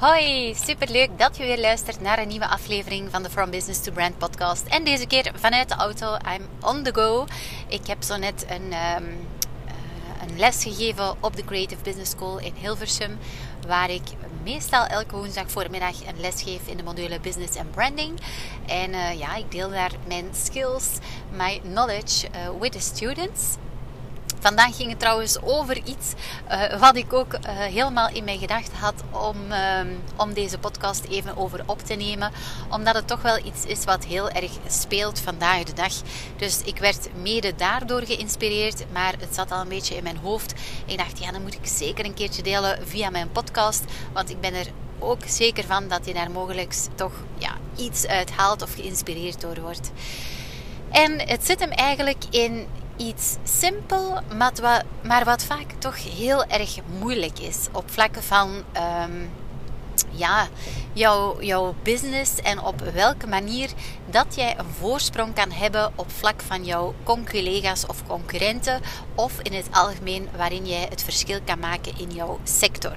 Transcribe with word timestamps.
Hoi, 0.00 0.54
superleuk 0.54 1.18
dat 1.18 1.36
je 1.36 1.44
weer 1.44 1.60
luistert 1.60 2.00
naar 2.00 2.18
een 2.18 2.28
nieuwe 2.28 2.48
aflevering 2.48 3.10
van 3.10 3.22
de 3.22 3.30
From 3.30 3.50
Business 3.50 3.82
to 3.82 3.92
Brand 3.92 4.18
podcast. 4.18 4.66
En 4.66 4.84
deze 4.84 5.06
keer 5.06 5.32
vanuit 5.34 5.68
de 5.68 5.74
auto, 5.74 6.14
I'm 6.14 6.48
on 6.60 6.82
the 6.82 6.94
go. 6.94 7.26
Ik 7.68 7.86
heb 7.86 8.02
zo 8.02 8.16
net 8.16 8.46
een, 8.48 8.62
um, 8.62 9.28
een 10.20 10.38
les 10.38 10.62
gegeven 10.62 11.16
op 11.22 11.36
de 11.36 11.44
Creative 11.44 11.82
Business 11.82 12.10
School 12.10 12.38
in 12.38 12.54
Hilversum, 12.54 13.18
waar 13.66 13.90
ik 13.90 14.02
meestal 14.42 14.86
elke 14.86 15.16
woensdag 15.16 15.50
voormiddag 15.50 16.06
een 16.06 16.20
les 16.20 16.42
geef 16.42 16.66
in 16.66 16.76
de 16.76 16.82
module 16.82 17.20
Business 17.20 17.56
and 17.56 17.70
Branding. 17.70 18.18
En 18.66 18.90
uh, 18.90 19.18
ja, 19.18 19.36
ik 19.36 19.50
deel 19.50 19.70
daar 19.70 19.92
mijn 20.06 20.28
skills, 20.32 20.88
my 21.30 21.60
knowledge 21.62 22.28
uh, 22.28 22.60
with 22.60 22.72
the 22.72 22.80
students. 22.80 23.56
Vandaag 24.40 24.76
ging 24.76 24.90
het 24.90 24.98
trouwens 24.98 25.42
over 25.42 25.76
iets 25.76 26.12
uh, 26.50 26.80
wat 26.80 26.96
ik 26.96 27.12
ook 27.12 27.34
uh, 27.34 27.40
helemaal 27.44 28.08
in 28.12 28.24
mijn 28.24 28.38
gedachten 28.38 28.76
had 28.76 28.94
om, 29.10 29.36
uh, 29.50 29.80
om 30.16 30.32
deze 30.32 30.58
podcast 30.58 31.04
even 31.04 31.36
over 31.36 31.62
op 31.66 31.80
te 31.80 31.94
nemen. 31.94 32.32
Omdat 32.70 32.94
het 32.94 33.06
toch 33.06 33.22
wel 33.22 33.38
iets 33.44 33.64
is 33.64 33.84
wat 33.84 34.04
heel 34.04 34.30
erg 34.30 34.50
speelt 34.68 35.20
vandaag 35.20 35.62
de 35.62 35.72
dag. 35.72 35.92
Dus 36.36 36.62
ik 36.62 36.78
werd 36.78 37.08
mede 37.22 37.54
daardoor 37.54 38.02
geïnspireerd, 38.02 38.84
maar 38.92 39.14
het 39.18 39.34
zat 39.34 39.50
al 39.50 39.60
een 39.60 39.68
beetje 39.68 39.96
in 39.96 40.02
mijn 40.02 40.16
hoofd. 40.16 40.54
Ik 40.86 40.98
dacht, 40.98 41.18
ja, 41.18 41.32
dan 41.32 41.42
moet 41.42 41.54
ik 41.54 41.66
zeker 41.66 42.04
een 42.04 42.14
keertje 42.14 42.42
delen 42.42 42.88
via 42.88 43.10
mijn 43.10 43.32
podcast. 43.32 43.84
Want 44.12 44.30
ik 44.30 44.40
ben 44.40 44.54
er 44.54 44.66
ook 44.98 45.20
zeker 45.26 45.64
van 45.64 45.88
dat 45.88 46.06
je 46.06 46.14
daar 46.14 46.30
mogelijk 46.30 46.74
toch 46.94 47.12
ja, 47.38 47.52
iets 47.76 48.06
uit 48.06 48.30
haalt 48.30 48.62
of 48.62 48.74
geïnspireerd 48.74 49.40
door 49.40 49.60
wordt. 49.60 49.90
En 50.90 51.20
het 51.28 51.46
zit 51.46 51.60
hem 51.60 51.70
eigenlijk 51.70 52.24
in 52.30 52.66
iets 53.00 53.36
simpel, 53.42 54.20
maar 54.36 54.52
wat, 54.60 54.84
maar 55.02 55.24
wat 55.24 55.44
vaak 55.44 55.72
toch 55.78 56.04
heel 56.16 56.44
erg 56.44 56.78
moeilijk 56.98 57.38
is 57.38 57.66
op 57.72 57.90
vlakken 57.90 58.22
van 58.22 58.48
um, 59.04 59.30
ja, 60.10 60.48
jouw, 60.92 61.42
jouw 61.42 61.74
business 61.82 62.40
en 62.40 62.60
op 62.60 62.80
welke 62.80 63.26
manier 63.26 63.70
dat 64.10 64.34
jij 64.34 64.58
een 64.58 64.70
voorsprong 64.78 65.34
kan 65.34 65.50
hebben 65.50 65.92
op 65.94 66.10
vlak 66.10 66.42
van 66.42 66.64
jouw 66.64 66.94
conculega's 67.02 67.86
of 67.86 68.06
concurrenten 68.06 68.80
of 69.14 69.40
in 69.42 69.52
het 69.52 69.68
algemeen 69.70 70.28
waarin 70.36 70.66
jij 70.66 70.86
het 70.88 71.02
verschil 71.02 71.38
kan 71.44 71.58
maken 71.58 71.98
in 71.98 72.10
jouw 72.10 72.38
sector. 72.44 72.94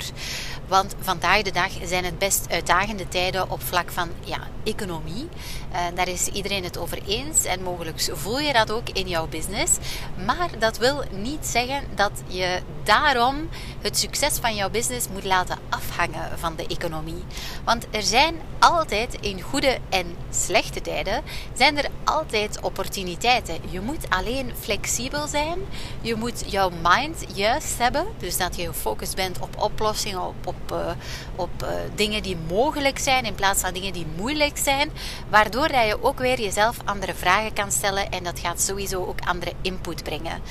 Want 0.68 0.96
vandaag 1.00 1.42
de 1.42 1.52
dag 1.52 1.72
zijn 1.84 2.06
het 2.06 2.20
best 2.20 2.50
uitdagende 2.50 3.08
tijden 3.08 3.50
op 3.50 3.62
vlak 3.62 3.92
van 3.92 4.10
ja, 4.24 4.40
economie. 4.64 5.28
Uh, 5.72 5.80
daar 5.96 6.08
is 6.08 6.28
iedereen 6.28 6.64
het 6.64 6.78
over 6.78 7.00
eens 7.08 7.44
en 7.44 7.64
mogelijk 7.64 8.10
voel 8.12 8.40
je 8.40 8.54
dat 8.54 8.72
ook 8.72 8.90
in 8.90 9.08
jouw 9.08 9.28
business. 9.28 9.78
Maar 10.26 10.50
dat 10.60 10.78
wil 10.78 11.04
niet 11.12 11.46
zeggen 11.46 11.84
dat 11.96 12.12
je 12.28 12.62
daarom 12.84 13.50
het 13.82 13.98
succes 13.98 14.38
van 14.38 14.56
jouw 14.56 14.70
business 14.70 15.08
moet 15.08 15.24
laten 15.24 15.58
afhangen 15.70 16.40
van 16.40 16.56
de 16.56 16.68
economie. 16.68 17.24
Want 17.64 17.83
er 17.92 18.04
zijn 18.04 18.36
altijd 18.60 19.18
in 19.20 19.42
goede 19.42 19.78
en 19.90 20.16
slechte 20.30 20.82
tijden 20.82 21.24
zijn 21.54 21.78
er 21.78 21.90
altijd 22.04 22.62
opportuniteiten. 22.62 23.58
Je 23.70 23.82
moet 23.82 24.10
alleen 24.10 24.52
flexibel 24.60 25.28
zijn. 25.28 25.60
Je 26.02 26.16
moet 26.16 26.44
jouw 26.52 26.70
mind 26.84 27.26
juist 27.34 27.78
hebben, 27.78 28.06
dus 28.18 28.38
dat 28.38 28.56
je 28.56 28.66
gefocust 28.66 29.16
bent 29.16 29.40
op 29.40 29.62
oplossingen, 29.62 30.22
op, 30.22 30.48
op, 30.48 30.72
uh, 30.72 30.92
op 31.36 31.50
uh, 31.64 31.70
dingen 31.96 32.24
die 32.24 32.38
mogelijk 32.50 33.00
zijn 33.00 33.26
in 33.26 33.36
plaats 33.36 33.62
van 33.62 33.74
dingen 33.74 33.94
die 33.94 34.06
moeilijk 34.18 34.58
zijn, 34.58 34.92
waardoor 35.30 35.68
dat 35.68 35.88
je 35.88 36.04
ook 36.04 36.20
weer 36.20 36.42
jezelf 36.42 36.78
andere 36.86 37.14
vragen 37.14 37.54
kan 37.54 37.72
stellen 37.72 38.12
en 38.12 38.24
dat 38.24 38.40
gaat 38.40 38.62
sowieso 38.62 39.06
ook 39.06 39.20
andere 39.28 39.54
input 39.62 40.04
brengen. 40.04 40.42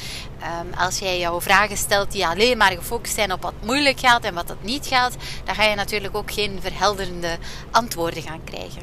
Um, 0.60 0.74
als 0.78 0.98
jij 0.98 1.18
jouw 1.18 1.40
vragen 1.40 1.76
stelt 1.76 2.12
die 2.12 2.26
alleen 2.26 2.56
maar 2.56 2.72
gefocust 2.72 3.14
zijn 3.14 3.32
op 3.32 3.42
wat 3.42 3.54
moeilijk 3.64 4.00
gaat 4.00 4.24
en 4.24 4.34
wat 4.34 4.48
dat 4.48 4.62
niet 4.62 4.86
gaat, 4.86 5.16
dan 5.44 5.54
ga 5.54 5.64
je 5.64 5.74
natuurlijk 5.74 6.16
ook 6.16 6.32
geen 6.32 6.58
verhelderende 6.60 7.21
antwoorden 7.70 8.22
gaan 8.22 8.44
krijgen. 8.44 8.82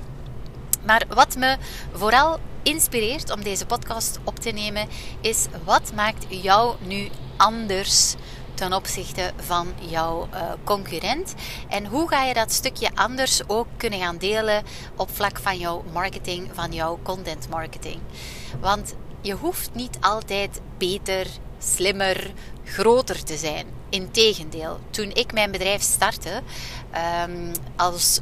Maar 0.86 1.06
wat 1.10 1.36
me 1.36 1.58
vooral 1.94 2.40
inspireert 2.64 3.32
om 3.32 3.44
deze 3.44 3.66
podcast 3.66 4.20
op 4.24 4.40
te 4.40 4.50
nemen, 4.50 4.88
is 5.22 5.46
wat 5.64 5.92
maakt 5.96 6.26
jou 6.30 6.76
nu 6.88 7.10
anders 7.38 8.16
ten 8.54 8.74
opzichte 8.74 9.32
van 9.38 9.74
jouw 9.80 10.28
uh, 10.34 10.42
concurrent? 10.64 11.34
En 11.70 11.86
hoe 11.86 12.10
ga 12.10 12.24
je 12.24 12.34
dat 12.34 12.52
stukje 12.52 12.90
anders 12.96 13.42
ook 13.48 13.68
kunnen 13.78 14.00
gaan 14.00 14.18
delen 14.18 14.64
op 14.96 15.10
vlak 15.16 15.40
van 15.40 15.58
jouw 15.58 15.84
marketing, 15.94 16.50
van 16.54 16.72
jouw 16.72 17.00
content 17.04 17.50
marketing? 17.50 18.00
Want 18.60 18.94
je 19.22 19.34
hoeft 19.34 19.70
niet 19.74 19.98
altijd 20.00 20.62
beter, 20.78 21.28
slimmer, 21.60 22.32
groter 22.64 23.24
te 23.24 23.38
zijn. 23.38 23.79
Integendeel, 23.90 24.80
toen 24.90 25.12
ik 25.14 25.34
mijn 25.34 25.52
bedrijf 25.52 25.82
startte 25.82 26.42
um, 27.28 27.52
als 27.76 28.20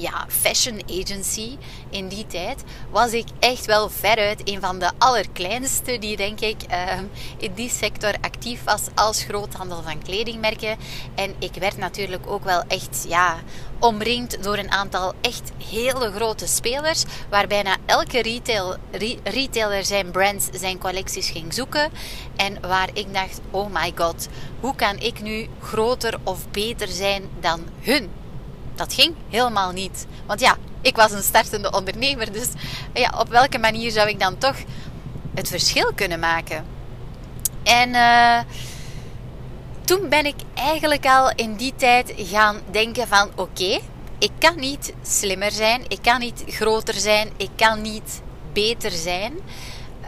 ja, 0.00 0.26
fashion 0.28 0.82
agency 1.00 1.56
in 1.90 2.08
die 2.08 2.26
tijd, 2.26 2.64
was 2.90 3.12
ik 3.12 3.26
echt 3.38 3.66
wel 3.66 3.88
veruit 3.88 4.40
een 4.44 4.60
van 4.60 4.78
de 4.78 4.90
allerkleinste 4.98 5.98
die, 5.98 6.16
denk 6.16 6.40
ik, 6.40 6.62
uh, 6.70 7.00
in 7.38 7.52
die 7.54 7.70
sector 7.70 8.14
actief 8.20 8.64
was 8.64 8.82
als 8.94 9.22
groothandel 9.22 9.82
van 9.82 10.02
kledingmerken. 10.02 10.76
En 11.14 11.34
ik 11.38 11.54
werd 11.54 11.76
natuurlijk 11.76 12.26
ook 12.26 12.44
wel 12.44 12.62
echt, 12.68 13.04
ja, 13.08 13.36
omringd 13.78 14.42
door 14.42 14.58
een 14.58 14.70
aantal 14.70 15.12
echt 15.20 15.52
hele 15.70 16.12
grote 16.12 16.46
spelers, 16.46 17.04
waar 17.30 17.46
bijna 17.46 17.76
elke 17.86 18.22
retail, 18.22 18.76
re, 18.90 19.18
retailer 19.24 19.84
zijn 19.84 20.10
brands, 20.10 20.48
zijn 20.52 20.78
collecties 20.78 21.30
ging 21.30 21.54
zoeken. 21.54 21.90
En 22.36 22.58
waar 22.60 22.88
ik 22.92 23.14
dacht, 23.14 23.40
oh 23.50 23.72
my 23.72 23.92
god, 23.96 24.28
hoe 24.60 24.74
kan 24.74 24.98
ik 24.98 25.22
nu 25.22 25.48
groter 25.62 26.18
of 26.24 26.50
beter 26.50 26.88
zijn 26.88 27.28
dan 27.40 27.64
hun? 27.80 28.17
Dat 28.78 28.94
ging 28.94 29.14
helemaal 29.28 29.72
niet. 29.72 30.06
Want 30.26 30.40
ja, 30.40 30.56
ik 30.80 30.96
was 30.96 31.12
een 31.12 31.22
startende 31.22 31.70
ondernemer. 31.70 32.32
Dus 32.32 32.48
ja, 32.94 33.14
op 33.18 33.28
welke 33.28 33.58
manier 33.58 33.90
zou 33.90 34.08
ik 34.08 34.20
dan 34.20 34.38
toch 34.38 34.56
het 35.34 35.48
verschil 35.48 35.92
kunnen 35.94 36.20
maken? 36.20 36.64
En 37.62 37.88
uh, 37.88 38.38
toen 39.84 40.08
ben 40.08 40.26
ik 40.26 40.34
eigenlijk 40.54 41.06
al 41.06 41.32
in 41.34 41.56
die 41.56 41.72
tijd 41.76 42.12
gaan 42.16 42.60
denken 42.70 43.08
van 43.08 43.30
oké, 43.36 43.78
ik 44.18 44.30
kan 44.38 44.60
niet 44.60 44.92
slimmer 45.02 45.50
zijn, 45.50 45.82
ik 45.88 46.02
kan 46.02 46.20
niet 46.20 46.42
groter 46.46 46.94
zijn, 46.94 47.30
ik 47.36 47.50
kan 47.56 47.82
niet 47.82 48.22
beter 48.52 48.90
zijn. 48.90 49.32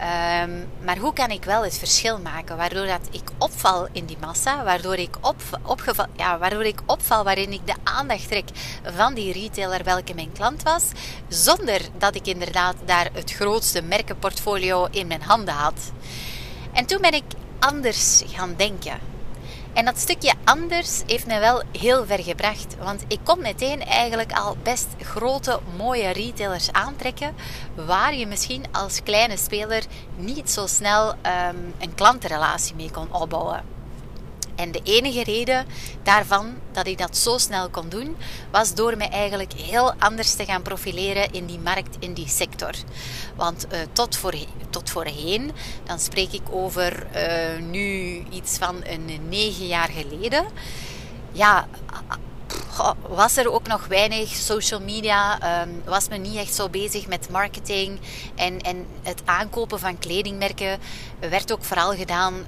Um, 0.00 0.68
maar 0.84 0.98
hoe 0.98 1.12
kan 1.12 1.30
ik 1.30 1.44
wel 1.44 1.62
het 1.64 1.78
verschil 1.78 2.18
maken? 2.18 2.56
Waardoor 2.56 2.86
dat 2.86 3.08
ik 3.10 3.30
opval 3.38 3.88
in 3.92 4.06
die 4.06 4.16
massa, 4.20 4.64
waardoor 4.64 4.94
ik, 4.94 5.16
op, 5.20 5.42
opgeval, 5.62 6.06
ja, 6.16 6.38
waardoor 6.38 6.64
ik 6.64 6.80
opval 6.86 7.24
waarin 7.24 7.52
ik 7.52 7.66
de 7.66 7.74
aandacht 7.84 8.28
trek 8.28 8.48
van 8.96 9.14
die 9.14 9.32
retailer 9.32 9.84
welke 9.84 10.14
mijn 10.14 10.32
klant 10.32 10.62
was, 10.62 10.84
zonder 11.28 11.80
dat 11.98 12.14
ik 12.14 12.26
inderdaad 12.26 12.76
daar 12.84 13.08
het 13.12 13.32
grootste 13.32 13.82
merkenportfolio 13.82 14.88
in 14.90 15.06
mijn 15.06 15.22
handen 15.22 15.54
had. 15.54 15.92
En 16.72 16.86
toen 16.86 17.00
ben 17.00 17.14
ik 17.14 17.24
anders 17.58 18.22
gaan 18.26 18.54
denken. 18.56 19.09
En 19.72 19.84
dat 19.84 19.98
stukje 19.98 20.32
anders 20.44 21.02
heeft 21.06 21.26
mij 21.26 21.40
wel 21.40 21.62
heel 21.78 22.06
ver 22.06 22.22
gebracht. 22.22 22.76
Want 22.82 23.04
ik 23.08 23.18
kon 23.24 23.40
meteen 23.40 23.84
eigenlijk 23.84 24.32
al 24.32 24.56
best 24.62 24.86
grote, 24.98 25.60
mooie 25.76 26.10
retailers 26.10 26.72
aantrekken. 26.72 27.34
Waar 27.74 28.14
je 28.14 28.26
misschien 28.26 28.64
als 28.72 29.02
kleine 29.02 29.36
speler 29.36 29.82
niet 30.16 30.50
zo 30.50 30.66
snel 30.66 31.08
um, 31.10 31.74
een 31.78 31.94
klantenrelatie 31.94 32.74
mee 32.74 32.90
kon 32.90 33.12
opbouwen. 33.12 33.79
En 34.60 34.72
de 34.72 34.80
enige 34.84 35.24
reden 35.24 35.66
daarvan 36.02 36.54
dat 36.72 36.86
ik 36.86 36.98
dat 36.98 37.16
zo 37.16 37.38
snel 37.38 37.68
kon 37.68 37.88
doen, 37.88 38.16
was 38.50 38.74
door 38.74 38.96
me 38.96 39.04
eigenlijk 39.04 39.52
heel 39.52 39.94
anders 39.98 40.34
te 40.34 40.44
gaan 40.44 40.62
profileren 40.62 41.32
in 41.32 41.46
die 41.46 41.58
markt, 41.58 41.96
in 41.98 42.12
die 42.12 42.28
sector. 42.28 42.74
Want 43.36 43.66
uh, 43.72 43.78
tot, 43.92 44.16
voor, 44.16 44.34
tot 44.70 44.90
voorheen, 44.90 45.52
dan 45.84 45.98
spreek 45.98 46.32
ik 46.32 46.42
over 46.50 47.06
uh, 47.14 47.62
nu 47.70 48.22
iets 48.30 48.58
van 48.58 48.76
een 48.84 49.28
negen 49.28 49.66
jaar 49.66 49.88
geleden. 49.88 50.44
Ja, 51.32 51.66
was 53.08 53.36
er 53.36 53.52
ook 53.52 53.66
nog 53.66 53.86
weinig 53.86 54.28
social 54.28 54.80
media. 54.80 55.40
Ehm, 55.40 55.68
was 55.84 56.08
men 56.08 56.22
niet 56.22 56.36
echt 56.36 56.54
zo 56.54 56.68
bezig 56.68 57.06
met 57.06 57.30
marketing 57.30 58.00
en, 58.34 58.60
en 58.60 58.86
het 59.02 59.22
aankopen 59.24 59.78
van 59.78 59.98
kledingmerken. 59.98 60.78
Werd 61.18 61.52
ook 61.52 61.64
vooral 61.64 61.94
gedaan 61.94 62.44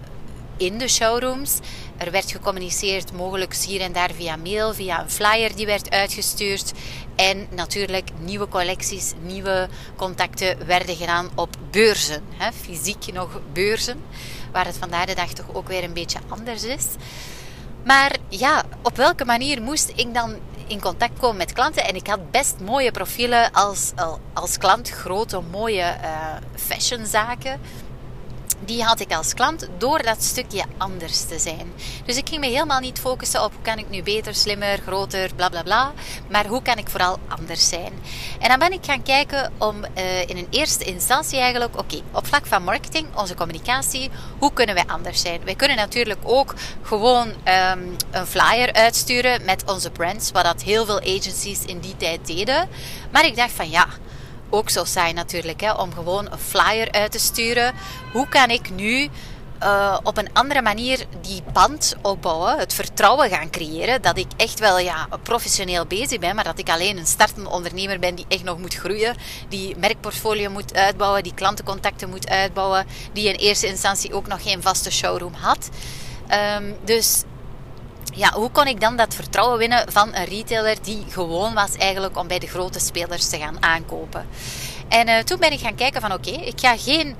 in 0.57 0.79
de 0.79 0.89
showrooms. 0.89 1.59
Er 1.97 2.11
werd 2.11 2.31
gecommuniceerd, 2.31 3.13
mogelijk 3.13 3.55
hier 3.55 3.81
en 3.81 3.93
daar 3.93 4.11
via 4.17 4.37
mail, 4.37 4.75
via 4.75 5.01
een 5.01 5.11
flyer 5.11 5.57
die 5.57 5.67
werd 5.67 5.91
uitgestuurd. 5.91 6.73
En 7.17 7.47
natuurlijk 7.51 8.11
nieuwe 8.19 8.49
collecties, 8.49 9.13
nieuwe 9.21 9.69
contacten 9.97 10.67
werden 10.67 10.97
gedaan 10.97 11.31
op 11.35 11.57
beurzen. 11.71 12.23
Hè, 12.37 12.53
fysiek 12.53 13.13
nog 13.13 13.41
beurzen, 13.53 14.03
waar 14.53 14.67
het 14.67 14.77
vandaag 14.77 15.05
de 15.05 15.15
dag 15.15 15.33
toch 15.33 15.55
ook 15.55 15.69
weer 15.69 15.85
een 15.85 15.93
beetje 15.93 16.19
anders 16.29 16.65
is. 16.65 16.87
Maar 17.85 18.17
ja, 18.29 18.65
op 18.83 18.97
welke 18.97 19.25
manier 19.25 19.63
moest 19.63 19.93
ik 19.95 20.15
dan 20.15 20.35
in 20.67 20.81
contact 20.81 21.19
komen 21.19 21.37
met 21.37 21.53
klanten? 21.53 21.85
En 21.85 21.95
ik 21.95 22.07
had 22.07 22.31
best 22.31 22.55
mooie 22.61 22.91
profielen 22.91 23.53
als, 23.53 23.93
als 24.33 24.59
klant, 24.59 24.89
grote 24.89 25.41
mooie 25.51 25.97
uh, 26.03 26.37
fashionzaken 26.55 27.61
die 28.65 28.83
had 28.83 29.01
ik 29.01 29.13
als 29.13 29.35
klant 29.35 29.69
door 29.79 30.03
dat 30.03 30.23
stukje 30.23 30.65
anders 30.79 31.25
te 31.25 31.39
zijn. 31.39 31.73
Dus 32.05 32.17
ik 32.17 32.29
ging 32.29 32.41
me 32.41 32.47
helemaal 32.47 32.81
niet 32.81 32.99
focussen 32.99 33.45
op 33.45 33.53
hoe 33.53 33.63
kan 33.63 33.79
ik 33.79 33.91
nu 33.91 34.03
beter, 34.03 34.35
slimmer, 34.35 34.79
groter, 34.79 35.35
bla 35.35 35.49
bla 35.49 35.63
bla. 35.63 35.93
Maar 36.31 36.47
hoe 36.47 36.63
kan 36.63 36.77
ik 36.77 36.89
vooral 36.89 37.19
anders 37.29 37.69
zijn. 37.69 37.93
En 38.41 38.49
dan 38.49 38.59
ben 38.59 38.73
ik 38.73 38.85
gaan 38.85 39.03
kijken 39.03 39.53
om 39.59 39.77
uh, 39.99 40.21
in 40.21 40.37
een 40.37 40.47
eerste 40.51 40.85
instantie 40.85 41.39
eigenlijk, 41.39 41.79
oké, 41.79 42.01
op 42.13 42.27
vlak 42.27 42.47
van 42.47 42.65
marketing, 42.65 43.07
onze 43.17 43.35
communicatie, 43.35 44.11
hoe 44.39 44.53
kunnen 44.53 44.75
wij 44.75 44.85
anders 44.87 45.21
zijn? 45.21 45.45
Wij 45.45 45.55
kunnen 45.55 45.77
natuurlijk 45.77 46.21
ook 46.23 46.55
gewoon 46.83 47.29
um, 47.29 47.97
een 48.11 48.27
flyer 48.27 48.73
uitsturen 48.73 49.45
met 49.45 49.63
onze 49.67 49.91
brands, 49.91 50.31
wat 50.31 50.45
dat 50.45 50.63
heel 50.63 50.85
veel 50.85 51.01
agencies 51.01 51.65
in 51.65 51.79
die 51.79 51.97
tijd 51.97 52.27
deden. 52.27 52.69
Maar 53.11 53.27
ik 53.27 53.37
dacht 53.37 53.53
van 53.53 53.71
ja 53.71 53.87
ook 54.53 54.71
zo 54.71 54.85
saai 54.85 55.13
natuurlijk, 55.13 55.61
hè, 55.61 55.73
om 55.73 55.93
gewoon 55.93 56.33
een 56.33 56.39
flyer 56.39 56.93
uit 56.93 57.13
te 57.13 57.19
sturen. 57.19 57.75
Hoe 58.13 58.29
kan 58.29 58.51
ik 58.51 58.71
nu 58.71 59.11
uh, 59.63 59.99
op 60.03 60.17
een 60.17 60.33
andere 60.33 60.63
manier 60.63 61.07
die 61.21 61.43
band 61.53 61.95
opbouwen, 62.03 62.59
het 62.59 62.75
vertrouwen 62.75 63.31
gaan 63.31 63.51
creëren. 63.51 64.03
Dat 64.03 64.19
ik 64.19 64.27
echt 64.37 64.59
wel 64.59 64.79
ja, 64.79 65.09
professioneel 65.23 65.87
bezig 65.87 66.19
ben, 66.19 66.35
maar 66.35 66.45
dat 66.45 66.59
ik 66.59 66.69
alleen 66.69 66.99
een 66.99 67.07
startende 67.07 67.51
ondernemer 67.51 67.99
ben 67.99 68.15
die 68.15 68.25
echt 68.29 68.45
nog 68.45 68.59
moet 68.59 68.75
groeien. 68.75 69.17
Die 69.49 69.77
merkportfolio 69.77 70.51
moet 70.51 70.75
uitbouwen, 70.75 71.23
die 71.23 71.35
klantencontacten 71.35 72.11
moet 72.11 72.29
uitbouwen. 72.29 72.87
Die 73.13 73.29
in 73.29 73.35
eerste 73.35 73.67
instantie 73.67 74.15
ook 74.15 74.27
nog 74.27 74.43
geen 74.43 74.63
vaste 74.63 74.91
showroom 74.91 75.35
had. 75.35 75.69
Um, 76.59 76.77
dus 76.85 77.23
ja, 78.15 78.33
hoe 78.33 78.51
kon 78.51 78.67
ik 78.67 78.81
dan 78.81 78.97
dat 78.97 79.15
vertrouwen 79.15 79.59
winnen 79.59 79.93
van 79.93 80.15
een 80.15 80.25
retailer 80.25 80.77
die 80.83 81.05
gewoon 81.09 81.55
was 81.55 81.77
eigenlijk 81.77 82.19
om 82.19 82.27
bij 82.27 82.39
de 82.39 82.47
grote 82.47 82.79
spelers 82.79 83.29
te 83.29 83.39
gaan 83.39 83.63
aankopen? 83.63 84.27
En 84.93 85.09
uh, 85.09 85.19
toen 85.19 85.39
ben 85.39 85.53
ik 85.53 85.61
gaan 85.61 85.75
kijken 85.75 86.01
van 86.01 86.13
oké, 86.13 86.31
ik 86.31 86.61
ga 86.61 86.77
geen 86.77 87.17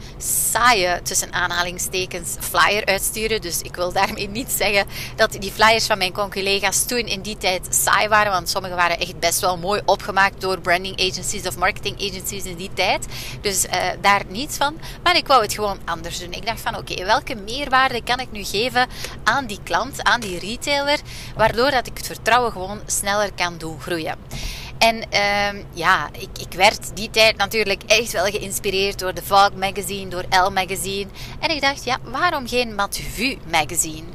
saaie, 0.51 1.03
tussen 1.03 1.33
aanhalingstekens, 1.33 2.37
flyer 2.41 2.85
uitsturen. 2.85 3.41
Dus 3.41 3.61
ik 3.61 3.77
wil 3.77 3.93
daarmee 3.93 4.29
niet 4.29 4.51
zeggen 4.51 4.87
dat 5.17 5.33
die 5.39 5.53
flyers 5.53 5.87
van 5.87 5.99
mijn 5.99 6.13
collega's 6.13 6.85
toen 6.85 7.07
in 7.07 7.21
die 7.21 7.37
tijd 7.37 7.67
saai 7.71 8.09
waren. 8.09 8.33
Want 8.33 8.49
sommige 8.49 8.75
waren 8.75 8.99
echt 8.99 9.19
best 9.19 9.41
wel 9.41 9.57
mooi 9.57 9.81
opgemaakt 9.85 10.41
door 10.41 10.61
branding 10.61 11.01
agencies 11.01 11.47
of 11.47 11.57
marketing 11.57 12.11
agencies 12.11 12.45
in 12.45 12.57
die 12.57 12.71
tijd. 12.75 13.07
Dus 13.41 13.65
uh, 13.65 13.73
daar 14.01 14.23
niets 14.29 14.57
van. 14.57 14.77
Maar 15.03 15.17
ik 15.17 15.27
wou 15.27 15.43
het 15.43 15.55
gewoon 15.55 15.79
anders 15.85 16.19
doen. 16.19 16.33
Ik 16.33 16.47
dacht 16.47 16.61
van 16.61 16.77
oké, 16.77 17.05
welke 17.05 17.35
meerwaarde 17.35 18.03
kan 18.03 18.21
ik 18.21 18.33
nu 18.33 18.45
geven 18.45 18.89
aan 19.25 19.47
die 19.47 19.61
klant, 19.65 20.03
aan 20.03 20.21
die 20.21 20.39
retailer, 20.39 20.99
waardoor 21.37 21.71
dat 21.71 21.87
ik 21.87 21.97
het 21.97 22.07
vertrouwen 22.07 22.53
gewoon 22.53 22.81
sneller 22.87 23.33
kan 23.33 23.59
doen 23.59 23.81
groeien. 23.81 24.17
En 24.83 24.97
uh, 24.97 25.63
ja, 25.73 26.09
ik, 26.13 26.29
ik 26.39 26.53
werd 26.53 26.97
die 26.97 27.11
tijd 27.11 27.37
natuurlijk 27.37 27.83
echt 27.87 28.13
wel 28.13 28.25
geïnspireerd 28.25 28.99
door 28.99 29.15
de 29.15 29.23
Vogue 29.23 29.59
magazine, 29.59 30.11
door 30.11 30.25
Elle 30.29 30.51
magazine. 30.51 31.07
En 31.41 31.51
ik 31.51 31.61
dacht, 31.61 31.85
ja, 31.85 31.99
waarom 32.05 32.49
geen 32.49 32.75
Matuvu 32.75 33.39
magazine? 33.51 34.07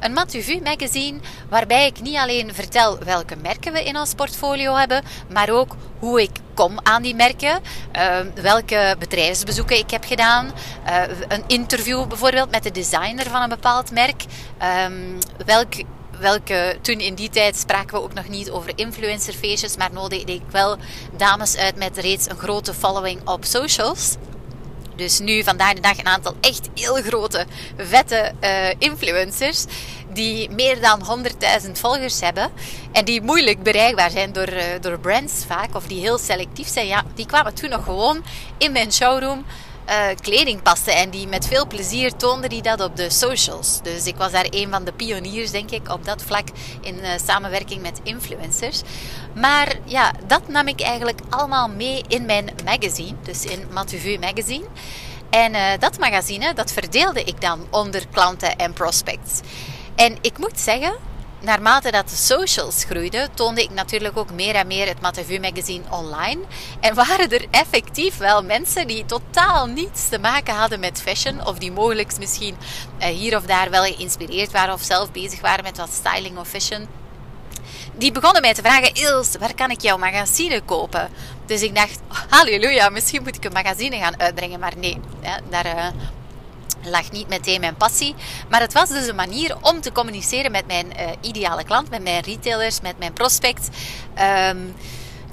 Een 0.00 0.12
Matuvu 0.12 0.60
magazine 0.62 1.18
waarbij 1.48 1.86
ik 1.86 2.00
niet 2.00 2.16
alleen 2.16 2.54
vertel 2.54 2.98
welke 2.98 3.36
merken 3.36 3.72
we 3.72 3.84
in 3.84 3.96
ons 3.96 4.14
portfolio 4.14 4.74
hebben, 4.74 5.02
maar 5.32 5.50
ook 5.50 5.76
hoe 5.98 6.22
ik 6.22 6.30
kom 6.54 6.78
aan 6.82 7.02
die 7.02 7.14
merken, 7.14 7.60
uh, 7.96 8.16
welke 8.34 8.96
bedrijfsbezoeken 8.98 9.78
ik 9.78 9.90
heb 9.90 10.04
gedaan, 10.04 10.52
uh, 10.86 11.02
een 11.28 11.44
interview 11.46 12.06
bijvoorbeeld 12.06 12.50
met 12.50 12.62
de 12.62 12.70
designer 12.70 13.30
van 13.30 13.42
een 13.42 13.48
bepaald 13.48 13.90
merk, 13.90 14.24
um, 14.86 15.18
welk 15.46 15.74
welke, 16.18 16.78
toen 16.80 16.98
in 17.00 17.14
die 17.14 17.30
tijd 17.30 17.56
spraken 17.56 17.96
we 17.96 18.02
ook 18.02 18.14
nog 18.14 18.28
niet 18.28 18.50
over 18.50 18.72
influencerfeestjes, 18.74 19.76
maar 19.76 19.92
nodigde 19.92 20.32
ik 20.32 20.42
wel 20.50 20.76
dames 21.16 21.56
uit 21.56 21.76
met 21.76 21.98
reeds 21.98 22.30
een 22.30 22.36
grote 22.36 22.74
following 22.74 23.28
op 23.28 23.44
socials. 23.44 24.16
Dus 24.96 25.18
nu 25.18 25.42
vandaag 25.42 25.72
de 25.72 25.80
dag 25.80 25.98
een 25.98 26.06
aantal 26.06 26.34
echt 26.40 26.68
heel 26.74 26.94
grote, 26.94 27.46
vette 27.76 28.32
uh, 28.40 28.68
influencers. 28.78 29.64
Die 30.12 30.50
meer 30.50 30.80
dan 30.80 31.24
100.000 31.64 31.70
volgers 31.72 32.20
hebben. 32.20 32.50
En 32.92 33.04
die 33.04 33.22
moeilijk 33.22 33.62
bereikbaar 33.62 34.10
zijn 34.10 34.32
door, 34.32 34.52
uh, 34.52 34.62
door 34.80 34.98
brands 34.98 35.44
vaak. 35.46 35.74
Of 35.74 35.86
die 35.86 36.00
heel 36.00 36.18
selectief 36.18 36.68
zijn. 36.68 36.86
Ja, 36.86 37.04
die 37.14 37.26
kwamen 37.26 37.54
toen 37.54 37.70
nog 37.70 37.84
gewoon 37.84 38.24
in 38.58 38.72
mijn 38.72 38.92
showroom 38.92 39.44
uh, 39.88 40.06
kleding 40.20 40.62
paste. 40.62 40.92
En 40.92 41.10
die 41.10 41.28
met 41.28 41.46
veel 41.46 41.66
plezier 41.66 42.16
toonde 42.16 42.48
die 42.48 42.62
dat 42.62 42.80
op 42.80 42.96
de 42.96 43.10
socials. 43.10 43.80
Dus 43.82 44.06
ik 44.06 44.16
was 44.16 44.32
daar 44.32 44.46
een 44.50 44.70
van 44.70 44.84
de 44.84 44.92
pioniers, 44.92 45.50
denk 45.50 45.70
ik, 45.70 45.92
op 45.92 46.04
dat 46.04 46.22
vlak 46.22 46.48
in 46.80 46.94
uh, 46.94 47.08
samenwerking 47.26 47.82
met 47.82 48.00
influencers. 48.02 48.82
Maar 49.34 49.76
ja, 49.84 50.12
dat 50.26 50.48
nam 50.48 50.68
ik 50.68 50.80
eigenlijk 50.80 51.20
allemaal 51.30 51.68
mee 51.68 52.04
in 52.08 52.24
mijn 52.24 52.50
magazine. 52.64 53.16
Dus 53.22 53.44
in 53.44 53.66
Matuvu 53.72 54.18
Magazine. 54.18 54.64
En 55.30 55.54
uh, 55.54 55.70
dat 55.78 55.98
magazine, 55.98 56.54
dat 56.54 56.72
verdeelde 56.72 57.24
ik 57.24 57.40
dan 57.40 57.66
onder 57.70 58.06
klanten 58.10 58.56
en 58.56 58.72
prospects. 58.72 59.40
En 59.94 60.16
ik 60.20 60.38
moet 60.38 60.60
zeggen, 60.60 60.94
naarmate 61.44 61.90
dat 61.90 62.08
de 62.08 62.16
socials 62.16 62.84
groeiden, 62.84 63.34
toonde 63.34 63.62
ik 63.62 63.70
natuurlijk 63.70 64.16
ook 64.16 64.32
meer 64.32 64.54
en 64.54 64.66
meer 64.66 64.86
het 64.86 65.00
Matevu 65.00 65.40
magazine 65.40 65.84
online. 65.90 66.40
En 66.80 66.94
waren 66.94 67.30
er 67.30 67.46
effectief 67.50 68.16
wel 68.16 68.42
mensen 68.42 68.86
die 68.86 69.06
totaal 69.06 69.66
niets 69.66 70.08
te 70.08 70.18
maken 70.18 70.54
hadden 70.54 70.80
met 70.80 71.00
fashion, 71.00 71.46
of 71.46 71.58
die 71.58 71.72
mogelijk 71.72 72.18
misschien 72.18 72.56
eh, 72.98 73.08
hier 73.08 73.36
of 73.36 73.42
daar 73.42 73.70
wel 73.70 73.82
geïnspireerd 73.82 74.52
waren 74.52 74.74
of 74.74 74.82
zelf 74.82 75.12
bezig 75.12 75.40
waren 75.40 75.64
met 75.64 75.76
wat 75.76 75.92
styling 75.92 76.38
of 76.38 76.48
fashion. 76.48 76.86
Die 77.96 78.12
begonnen 78.12 78.42
mij 78.42 78.54
te 78.54 78.62
vragen: 78.62 78.94
Ilse, 78.94 79.38
waar 79.38 79.54
kan 79.54 79.70
ik 79.70 79.80
jouw 79.80 79.96
magazine 79.96 80.60
kopen? 80.60 81.08
Dus 81.46 81.62
ik 81.62 81.74
dacht: 81.74 82.00
halleluja, 82.28 82.88
misschien 82.88 83.22
moet 83.22 83.36
ik 83.36 83.44
een 83.44 83.52
magazine 83.52 83.98
gaan 83.98 84.20
uitbrengen. 84.20 84.60
Maar 84.60 84.72
nee, 84.76 85.00
daar 85.50 85.66
uh, 85.66 85.86
lag 86.84 87.10
niet 87.10 87.28
meteen 87.28 87.60
mijn 87.60 87.76
passie. 87.76 88.14
Maar 88.50 88.60
het 88.60 88.72
was 88.72 88.88
dus 88.88 89.06
een 89.06 89.14
manier 89.14 89.56
om 89.60 89.80
te 89.80 89.92
communiceren 89.92 90.50
met 90.50 90.66
mijn 90.66 90.86
uh, 90.86 91.10
ideale 91.20 91.64
klant, 91.64 91.90
met 91.90 92.02
mijn 92.02 92.22
retailers, 92.22 92.80
met 92.80 92.98
mijn 92.98 93.12
prospects. 93.12 93.68
Um, 94.48 94.74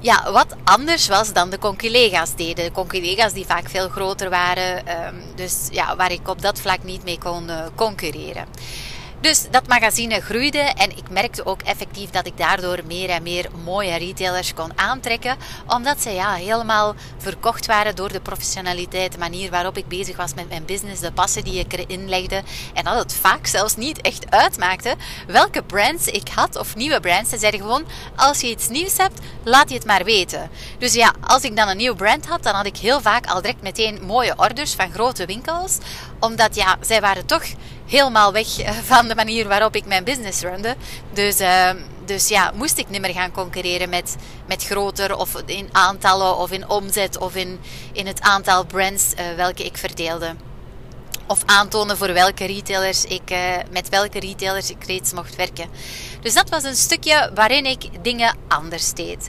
ja, 0.00 0.32
wat 0.32 0.56
anders 0.64 1.08
was 1.08 1.32
dan 1.32 1.50
de 1.50 1.58
conculega's 1.58 2.34
deden. 2.34 2.64
De 2.64 2.72
conculega's 2.72 3.32
die 3.32 3.46
vaak 3.46 3.68
veel 3.68 3.88
groter 3.88 4.30
waren. 4.30 4.78
Um, 5.06 5.22
dus 5.34 5.68
ja, 5.70 5.96
waar 5.96 6.12
ik 6.12 6.28
op 6.28 6.42
dat 6.42 6.60
vlak 6.60 6.82
niet 6.82 7.04
mee 7.04 7.18
kon 7.18 7.48
uh, 7.48 7.56
concurreren. 7.74 8.46
Dus 9.22 9.46
dat 9.50 9.68
magazine 9.68 10.20
groeide 10.20 10.58
en 10.58 10.90
ik 10.90 11.10
merkte 11.10 11.46
ook 11.46 11.62
effectief 11.62 12.10
dat 12.10 12.26
ik 12.26 12.36
daardoor 12.36 12.78
meer 12.86 13.08
en 13.10 13.22
meer 13.22 13.48
mooie 13.64 13.96
retailers 13.96 14.54
kon 14.54 14.78
aantrekken. 14.78 15.36
Omdat 15.66 16.00
ze 16.02 16.10
ja, 16.10 16.34
helemaal 16.34 16.94
verkocht 17.18 17.66
waren 17.66 17.96
door 17.96 18.12
de 18.12 18.20
professionaliteit, 18.20 19.12
de 19.12 19.18
manier 19.18 19.50
waarop 19.50 19.76
ik 19.76 19.88
bezig 19.88 20.16
was 20.16 20.34
met 20.34 20.48
mijn 20.48 20.64
business, 20.64 21.00
de 21.00 21.12
passen 21.12 21.44
die 21.44 21.58
ik 21.58 21.72
erin 21.72 22.08
legde. 22.08 22.42
En 22.74 22.84
dat 22.84 22.98
het 22.98 23.14
vaak 23.14 23.46
zelfs 23.46 23.76
niet 23.76 24.00
echt 24.00 24.30
uitmaakte 24.30 24.94
welke 25.26 25.62
brands 25.62 26.06
ik 26.06 26.28
had 26.34 26.56
of 26.56 26.76
nieuwe 26.76 27.00
brands. 27.00 27.30
Ze 27.30 27.38
zeiden 27.38 27.60
gewoon, 27.60 27.84
als 28.16 28.40
je 28.40 28.50
iets 28.50 28.68
nieuws 28.68 28.96
hebt, 28.96 29.20
laat 29.42 29.68
je 29.68 29.74
het 29.74 29.86
maar 29.86 30.04
weten. 30.04 30.50
Dus 30.78 30.94
ja, 30.94 31.14
als 31.20 31.42
ik 31.42 31.56
dan 31.56 31.68
een 31.68 31.76
nieuw 31.76 31.94
brand 31.94 32.26
had, 32.26 32.42
dan 32.42 32.54
had 32.54 32.66
ik 32.66 32.76
heel 32.76 33.00
vaak 33.00 33.26
al 33.26 33.40
direct 33.40 33.62
meteen 33.62 34.02
mooie 34.04 34.34
orders 34.36 34.74
van 34.74 34.92
grote 34.92 35.26
winkels. 35.26 35.78
Omdat 36.20 36.54
ja, 36.54 36.76
zij 36.80 37.00
waren 37.00 37.26
toch 37.26 37.44
helemaal 37.86 38.32
weg 38.32 38.58
eh, 38.58 38.70
van 38.82 39.08
de 39.08 39.14
manier 39.14 39.48
waarop 39.48 39.76
ik 39.76 39.84
mijn 39.84 40.04
business 40.04 40.40
runde. 40.40 40.76
Dus, 41.12 41.40
uh, 41.40 41.70
dus 42.04 42.28
ja, 42.28 42.52
moest 42.54 42.78
ik 42.78 42.88
niet 42.88 43.00
meer 43.00 43.12
gaan 43.12 43.32
concurreren 43.32 43.88
met, 43.88 44.16
met 44.46 44.64
groter 44.64 45.16
of 45.16 45.42
in 45.46 45.68
aantallen 45.72 46.36
of 46.36 46.50
in 46.50 46.68
omzet 46.68 47.18
of 47.18 47.34
in, 47.34 47.60
in 47.92 48.06
het 48.06 48.20
aantal 48.20 48.64
brands 48.64 49.12
uh, 49.14 49.36
welke 49.36 49.64
ik 49.64 49.76
verdeelde. 49.76 50.34
Of 51.26 51.42
aantonen 51.46 51.96
voor 51.96 52.12
welke 52.12 52.44
retailers 52.44 53.04
ik, 53.04 53.30
uh, 53.30 53.38
met 53.70 53.88
welke 53.88 54.20
retailers 54.20 54.70
ik 54.70 54.84
reeds 54.84 55.12
mocht 55.12 55.36
werken. 55.36 55.68
Dus 56.20 56.34
dat 56.34 56.48
was 56.48 56.64
een 56.64 56.76
stukje 56.76 57.30
waarin 57.34 57.66
ik 57.66 57.84
dingen 58.02 58.36
anders 58.48 58.92
deed. 58.92 59.28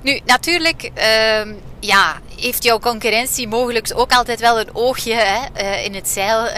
Nu, 0.00 0.20
natuurlijk, 0.24 0.90
uh, 0.98 1.54
ja, 1.80 2.20
heeft 2.36 2.62
jouw 2.62 2.78
concurrentie 2.78 3.48
mogelijk 3.48 3.92
ook 3.94 4.12
altijd 4.12 4.40
wel 4.40 4.60
een 4.60 4.74
oogje 4.74 5.14
hè, 5.14 5.76
in 5.76 5.94
het 5.94 6.08
zeil 6.08 6.48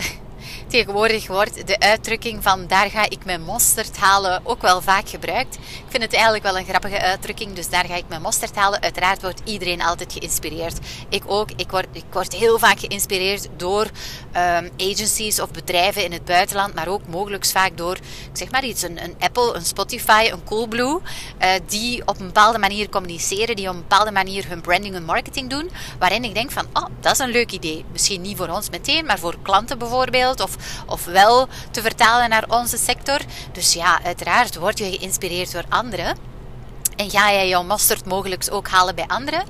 Tegenwoordig 0.73 1.27
wordt 1.27 1.67
de 1.67 1.79
uitdrukking 1.79 2.43
van 2.43 2.67
daar 2.67 2.91
ga 2.91 3.05
ik 3.09 3.25
mijn 3.25 3.43
mosterd 3.43 3.97
halen 3.97 4.41
ook 4.45 4.63
wel 4.63 4.81
vaak 4.81 5.09
gebruikt. 5.09 5.55
Ik 5.55 5.89
vind 5.89 6.03
het 6.03 6.13
eigenlijk 6.13 6.45
wel 6.45 6.59
een 6.59 6.65
grappige 6.65 7.01
uitdrukking, 7.01 7.53
dus 7.53 7.69
daar 7.69 7.85
ga 7.85 7.95
ik 7.95 8.05
mijn 8.09 8.23
mosterd 8.23 8.57
halen. 8.57 8.83
Uiteraard 8.83 9.23
wordt 9.23 9.41
iedereen 9.45 9.83
altijd 9.83 10.13
geïnspireerd. 10.13 10.79
Ik 11.09 11.23
ook. 11.27 11.51
Ik 11.57 11.71
word, 11.71 11.87
ik 11.93 12.05
word 12.13 12.33
heel 12.33 12.59
vaak 12.59 12.81
geïnspireerd 12.81 13.49
door 13.57 13.85
um, 13.85 14.71
agencies 14.79 15.41
of 15.41 15.51
bedrijven 15.51 16.05
in 16.05 16.13
het 16.13 16.25
buitenland, 16.25 16.75
maar 16.75 16.89
ook 16.89 17.07
mogelijk 17.07 17.47
vaak 17.47 17.77
door, 17.77 17.97
ik 17.97 18.03
zeg 18.33 18.51
maar 18.51 18.65
iets, 18.65 18.83
een, 18.83 19.03
een 19.03 19.15
Apple, 19.19 19.55
een 19.55 19.65
Spotify, 19.65 20.29
een 20.33 20.45
Coolblue, 20.45 21.01
uh, 21.41 21.49
die 21.67 22.03
op 22.07 22.21
een 22.21 22.27
bepaalde 22.27 22.59
manier 22.59 22.89
communiceren, 22.89 23.57
die 23.57 23.69
op 23.69 23.75
een 23.75 23.81
bepaalde 23.81 24.13
manier 24.13 24.49
hun 24.49 24.61
branding 24.61 24.95
en 24.95 25.05
marketing 25.05 25.51
doen, 25.51 25.71
waarin 25.99 26.25
ik 26.25 26.35
denk 26.35 26.51
van, 26.51 26.67
oh, 26.73 26.87
dat 27.01 27.13
is 27.13 27.19
een 27.19 27.31
leuk 27.31 27.51
idee. 27.51 27.85
Misschien 27.93 28.21
niet 28.21 28.37
voor 28.37 28.49
ons 28.49 28.71
meteen, 28.71 29.07
maar 29.07 29.19
voor 29.19 29.37
klanten 29.43 29.79
bijvoorbeeld, 29.79 30.41
of, 30.41 30.57
of 30.87 31.05
wel 31.05 31.49
te 31.71 31.83
vertalen 31.83 32.29
naar 32.29 32.45
onze 32.49 32.77
sector. 32.77 33.19
Dus 33.53 33.73
ja, 33.73 34.03
uiteraard 34.05 34.57
word 34.57 34.79
je 34.79 34.91
geïnspireerd 34.91 35.53
door 35.53 35.65
anderen. 35.69 36.17
En 36.97 37.11
ga 37.11 37.33
jij 37.33 37.49
jouw 37.49 37.63
mosterd 37.63 38.05
mogelijk 38.05 38.47
ook 38.51 38.69
halen 38.69 38.95
bij 38.95 39.07
anderen. 39.07 39.45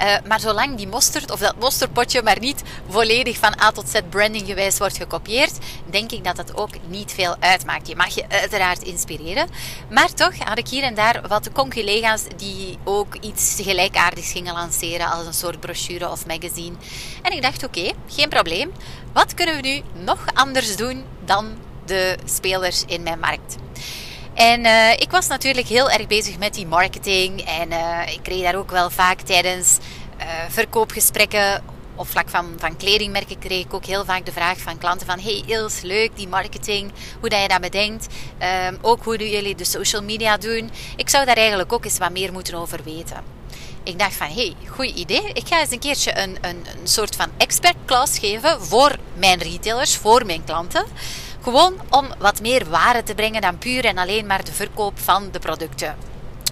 Uh, 0.00 0.14
maar 0.26 0.40
zolang 0.40 0.76
die 0.76 0.88
mosterd 0.88 1.30
of 1.30 1.40
dat 1.40 1.58
mosterdpotje 1.58 2.22
maar 2.22 2.38
niet 2.38 2.62
volledig 2.88 3.38
van 3.38 3.60
A 3.62 3.70
tot 3.70 3.88
Z 3.88 4.00
branding 4.10 4.46
gewijs 4.46 4.78
wordt 4.78 4.96
gekopieerd, 4.96 5.58
denk 5.90 6.12
ik 6.12 6.24
dat 6.24 6.36
dat 6.36 6.56
ook 6.56 6.70
niet 6.88 7.12
veel 7.12 7.36
uitmaakt. 7.40 7.88
Je 7.88 7.96
mag 7.96 8.14
je 8.14 8.24
uiteraard 8.28 8.82
inspireren. 8.82 9.48
Maar 9.90 10.12
toch 10.14 10.38
had 10.38 10.58
ik 10.58 10.68
hier 10.68 10.82
en 10.82 10.94
daar 10.94 11.22
wat 11.28 11.52
conculega's 11.52 12.22
die 12.36 12.78
ook 12.84 13.14
iets 13.20 13.58
gelijkaardigs 13.62 14.32
gingen 14.32 14.54
lanceren 14.54 15.10
als 15.10 15.26
een 15.26 15.34
soort 15.34 15.60
brochure 15.60 16.10
of 16.10 16.26
magazine. 16.26 16.76
En 17.22 17.32
ik 17.32 17.42
dacht, 17.42 17.64
oké, 17.64 17.92
geen 18.06 18.28
probleem. 18.28 18.72
Wat 19.12 19.34
kunnen 19.34 19.56
we 19.56 19.60
nu 19.60 19.82
nog 20.04 20.24
anders 20.34 20.76
doen 20.76 21.04
dan 21.24 21.52
de 21.86 22.16
spelers 22.24 22.84
in 22.86 23.02
mijn 23.02 23.18
markt? 23.18 23.56
En 24.34 24.64
uh, 24.64 24.92
ik 24.92 25.10
was 25.10 25.26
natuurlijk 25.26 25.66
heel 25.66 25.90
erg 25.90 26.06
bezig 26.06 26.38
met 26.38 26.54
die 26.54 26.66
marketing. 26.66 27.40
En 27.40 27.70
uh, 27.70 28.12
ik 28.12 28.22
kreeg 28.22 28.42
daar 28.42 28.56
ook 28.56 28.70
wel 28.70 28.90
vaak 28.90 29.20
tijdens 29.20 29.78
uh, 30.18 30.24
verkoopgesprekken 30.48 31.62
op 31.94 32.08
vlak 32.08 32.28
van, 32.28 32.52
van 32.58 32.76
kledingmerken 32.76 33.38
kreeg 33.38 33.64
ik 33.64 33.74
ook 33.74 33.84
heel 33.84 34.04
vaak 34.04 34.26
de 34.26 34.32
vraag 34.32 34.58
van 34.58 34.78
klanten 34.78 35.06
van 35.06 35.20
hey 35.20 35.42
Ils, 35.46 35.80
leuk 35.80 36.16
die 36.16 36.28
marketing, 36.28 36.92
hoe 37.20 37.28
dat 37.28 37.42
je 37.42 37.48
dat 37.48 37.60
bedenkt. 37.60 38.06
Um, 38.68 38.78
ook 38.80 39.04
hoe 39.04 39.30
jullie 39.30 39.54
de 39.54 39.64
social 39.64 40.02
media 40.02 40.36
doen. 40.36 40.70
Ik 40.96 41.08
zou 41.08 41.24
daar 41.24 41.36
eigenlijk 41.36 41.72
ook 41.72 41.84
eens 41.84 41.98
wat 41.98 42.12
meer 42.12 42.32
moeten 42.32 42.54
over 42.54 42.80
weten. 42.84 43.16
Ik 43.84 43.98
dacht 43.98 44.14
van, 44.14 44.26
hey, 44.26 44.54
goed 44.68 44.86
idee. 44.86 45.30
Ik 45.32 45.46
ga 45.46 45.60
eens 45.60 45.70
een 45.70 45.78
keertje 45.78 46.18
een, 46.18 46.36
een, 46.40 46.66
een 46.80 46.88
soort 46.88 47.16
van 47.16 47.28
expert 47.36 47.76
class 47.86 48.18
geven 48.18 48.62
voor 48.62 48.96
mijn 49.14 49.38
retailers, 49.38 49.96
voor 49.96 50.26
mijn 50.26 50.44
klanten. 50.44 50.84
Gewoon 51.42 51.74
om 51.90 52.08
wat 52.18 52.40
meer 52.40 52.68
waarde 52.70 53.02
te 53.02 53.14
brengen 53.14 53.40
dan 53.40 53.58
puur 53.58 53.84
en 53.84 53.98
alleen 53.98 54.26
maar 54.26 54.44
de 54.44 54.52
verkoop 54.52 54.98
van 54.98 55.30
de 55.30 55.38
producten. 55.38 55.96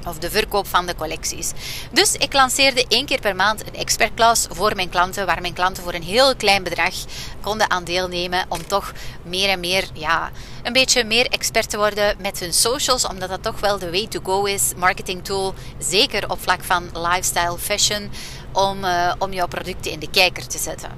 Of 0.06 0.18
de 0.18 0.30
verkoop 0.30 0.66
van 0.66 0.86
de 0.86 0.94
collecties. 0.94 1.52
Dus 1.92 2.14
ik 2.14 2.32
lanceerde 2.32 2.84
één 2.88 3.06
keer 3.06 3.20
per 3.20 3.36
maand 3.36 3.66
een 3.66 3.74
expertclass 3.74 4.46
voor 4.50 4.74
mijn 4.74 4.88
klanten, 4.88 5.26
waar 5.26 5.40
mijn 5.40 5.52
klanten 5.52 5.82
voor 5.82 5.94
een 5.94 6.02
heel 6.02 6.36
klein 6.36 6.62
bedrag 6.62 6.94
konden 7.40 7.70
aan 7.70 7.84
deelnemen. 7.84 8.44
Om 8.48 8.66
toch 8.66 8.92
meer 9.22 9.48
en 9.48 9.60
meer, 9.60 9.88
ja, 9.92 10.30
een 10.62 10.72
beetje 10.72 11.04
meer 11.04 11.26
expert 11.26 11.70
te 11.70 11.76
worden 11.76 12.16
met 12.18 12.40
hun 12.40 12.52
socials, 12.52 13.06
omdat 13.06 13.28
dat 13.28 13.42
toch 13.42 13.60
wel 13.60 13.78
de 13.78 13.90
way 13.90 14.06
to 14.06 14.20
go 14.22 14.44
is. 14.44 14.72
Marketing 14.76 15.24
tool, 15.24 15.54
zeker 15.78 16.30
op 16.30 16.42
vlak 16.42 16.64
van 16.64 16.90
lifestyle, 16.92 17.58
fashion, 17.58 18.10
om, 18.52 18.84
uh, 18.84 19.12
om 19.18 19.32
jouw 19.32 19.48
producten 19.48 19.90
in 19.90 19.98
de 19.98 20.10
kijker 20.10 20.46
te 20.46 20.58
zetten. 20.58 20.90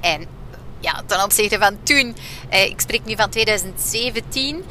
En 0.00 0.26
ja, 0.82 1.02
ten 1.06 1.22
opzichte 1.22 1.58
van 1.58 1.76
toen, 1.82 2.16
eh, 2.48 2.64
ik 2.64 2.80
spreek 2.80 3.04
nu 3.04 3.16
van 3.16 3.30
2017. 3.30 4.64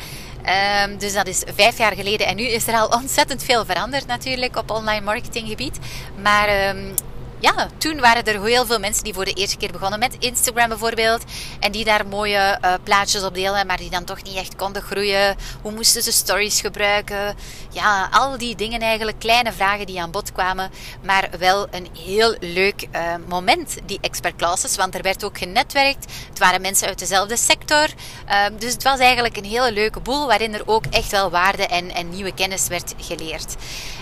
Um, 0.86 0.98
dus 0.98 1.14
dat 1.14 1.28
is 1.28 1.44
vijf 1.56 1.78
jaar 1.78 1.96
geleden. 1.96 2.28
En 2.28 2.36
nu 2.36 2.44
is 2.44 2.68
er 2.68 2.74
al 2.74 2.88
ontzettend 2.88 3.44
veel 3.44 3.66
veranderd 3.66 4.08
natuurlijk 4.08 4.58
op 4.58 4.72
online 4.72 5.06
marketinggebied. 5.06 5.78
Maar 6.22 6.76
um, 6.76 6.94
ja, 7.42 7.68
toen 7.78 8.00
waren 8.00 8.24
er 8.24 8.44
heel 8.44 8.66
veel 8.66 8.80
mensen 8.80 9.04
die 9.04 9.14
voor 9.14 9.26
de 9.26 9.34
eerste 9.34 9.58
keer 9.58 9.72
begonnen 9.72 10.00
met 10.00 10.16
Instagram 10.20 10.70
bijvoorbeeld. 10.70 11.24
En 11.60 11.72
die 11.72 11.86
daar 11.86 12.08
mooie 12.08 12.58
uh, 12.62 12.74
plaatjes 12.84 13.24
op 13.24 13.34
delen, 13.34 13.68
maar 13.68 13.78
die 13.78 13.90
dan 13.90 14.04
toch 14.04 14.24
niet 14.24 14.36
echt 14.36 14.56
konden 14.56 14.82
groeien. 14.82 15.36
Hoe 15.62 15.72
moesten 15.72 16.02
ze 16.02 16.12
stories 16.12 16.62
gebruiken? 16.62 17.36
Ja, 17.70 18.10
al 18.12 18.38
die 18.38 18.56
dingen 18.56 18.80
eigenlijk. 18.80 19.20
Kleine 19.20 19.52
vragen 19.52 19.86
die 19.86 20.02
aan 20.02 20.12
bod 20.12 20.32
kwamen. 20.32 20.72
Maar 21.04 21.30
wel 21.40 21.68
een 21.72 21.88
heel 22.06 22.36
leuk 22.40 22.88
uh, 22.96 23.02
moment, 23.28 23.78
die 23.86 24.00
expert 24.02 24.36
classes. 24.36 24.76
Want 24.76 24.96
er 24.96 25.02
werd 25.02 25.24
ook 25.24 25.38
genetwerkt. 25.38 26.06
Het 26.30 26.40
waren 26.40 26.62
mensen 26.62 26.88
uit 26.88 27.00
dezelfde 27.00 27.38
sector. 27.38 27.88
Uh, 28.30 28.46
dus 28.60 28.74
het 28.74 28.84
was 28.84 29.00
eigenlijk 29.00 29.38
een 29.38 29.46
hele 29.46 29.72
leuke 29.72 30.00
boel 30.00 30.28
waarin 30.28 30.54
er 30.54 30.64
ook 30.66 30.86
echt 30.90 31.12
wel 31.12 31.30
waarde 31.30 31.68
en, 31.68 31.92
en 31.94 32.10
nieuwe 32.10 32.34
kennis 32.34 32.68
werd 32.68 32.94
geleerd. 32.98 33.56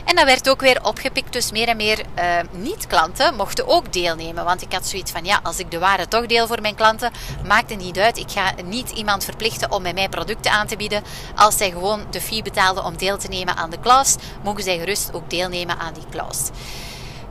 En 0.06 0.16
dat 0.16 0.26
werd 0.26 0.50
ook 0.50 0.62
weer 0.62 0.84
opgepikt, 0.84 1.34
dus 1.34 1.52
meer 1.52 1.68
en 1.68 1.78
meer 1.78 2.06
niet-klanten 2.52 3.29
mochten 3.36 3.68
ook 3.68 3.94
deelnemen. 3.94 4.46
Want 4.46 4.62
ik 4.62 4.74
had 4.74 4.88
zoiets 4.88 5.12
van, 5.12 5.26
ja, 5.26 5.40
als 5.44 5.60
ik 5.60 5.72
de 5.72 5.80
waarde 5.80 6.08
toch 6.08 6.26
deel 6.26 6.48
voor 6.48 6.62
mijn 6.62 6.76
klanten, 6.76 7.12
maakt 7.46 7.70
het 7.70 7.80
niet 7.80 7.98
uit. 7.98 8.18
Ik 8.18 8.32
ga 8.32 8.54
niet 8.66 8.90
iemand 8.90 9.24
verplichten 9.24 9.72
om 9.72 9.84
bij 9.84 9.94
mij 9.94 10.10
producten 10.10 10.52
aan 10.52 10.68
te 10.68 10.78
bieden. 10.78 11.04
Als 11.36 11.58
zij 11.58 11.72
gewoon 11.72 12.06
de 12.12 12.22
fee 12.22 12.44
betaalden 12.44 12.84
om 12.84 12.98
deel 12.98 13.18
te 13.18 13.28
nemen 13.28 13.56
aan 13.56 13.70
de 13.70 13.80
klas, 13.80 14.16
mogen 14.44 14.64
zij 14.64 14.78
gerust 14.78 15.14
ook 15.14 15.30
deelnemen 15.30 15.80
aan 15.80 15.94
die 15.94 16.06
klas. 16.10 16.50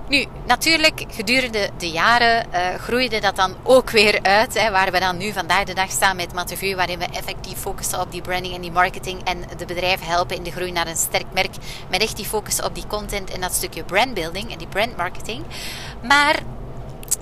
Nu, 0.09 0.27
natuurlijk, 0.47 1.05
gedurende 1.09 1.71
de 1.79 1.91
jaren 1.91 2.47
uh, 2.53 2.75
groeide 2.75 3.21
dat 3.21 3.37
dan 3.37 3.57
ook 3.63 3.91
weer 3.91 4.19
uit. 4.23 4.55
Hè, 4.55 4.71
waar 4.71 4.93
we 4.93 5.01
dan 5.01 5.17
nu 5.17 5.33
vandaag 5.33 5.65
de 5.65 5.75
dag 5.75 5.91
staan 5.91 6.17
met 6.17 6.33
Matevue, 6.33 6.77
waarin 6.77 6.99
we 6.99 7.07
effectief 7.13 7.59
focussen 7.59 8.01
op 8.01 8.13
die 8.13 8.21
branding 8.21 8.55
en 8.55 8.61
die 8.61 8.71
marketing 8.71 9.25
en 9.25 9.45
de 9.57 9.65
bedrijven 9.65 10.07
helpen 10.07 10.37
in 10.37 10.43
de 10.43 10.51
groei 10.51 10.73
naar 10.73 10.87
een 10.87 10.97
sterk 10.97 11.33
merk. 11.33 11.55
Met 11.91 12.03
echt 12.03 12.17
die 12.17 12.25
focus 12.25 12.63
op 12.63 12.75
die 12.75 12.87
content 12.87 13.31
en 13.31 13.41
dat 13.41 13.55
stukje 13.55 13.85
brandbuilding 13.85 14.53
en 14.53 14.59
die 14.59 14.67
brandmarketing. 14.67 15.45
Maar 16.03 16.39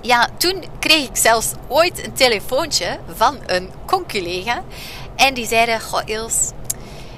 ja, 0.00 0.28
toen 0.36 0.64
kreeg 0.78 1.08
ik 1.08 1.16
zelfs 1.16 1.52
ooit 1.68 2.06
een 2.06 2.12
telefoontje 2.12 2.98
van 3.14 3.38
een 3.46 3.70
conculega. 3.86 4.62
En 5.16 5.34
die 5.34 5.46
zeiden, 5.46 5.80
goh 5.80 6.02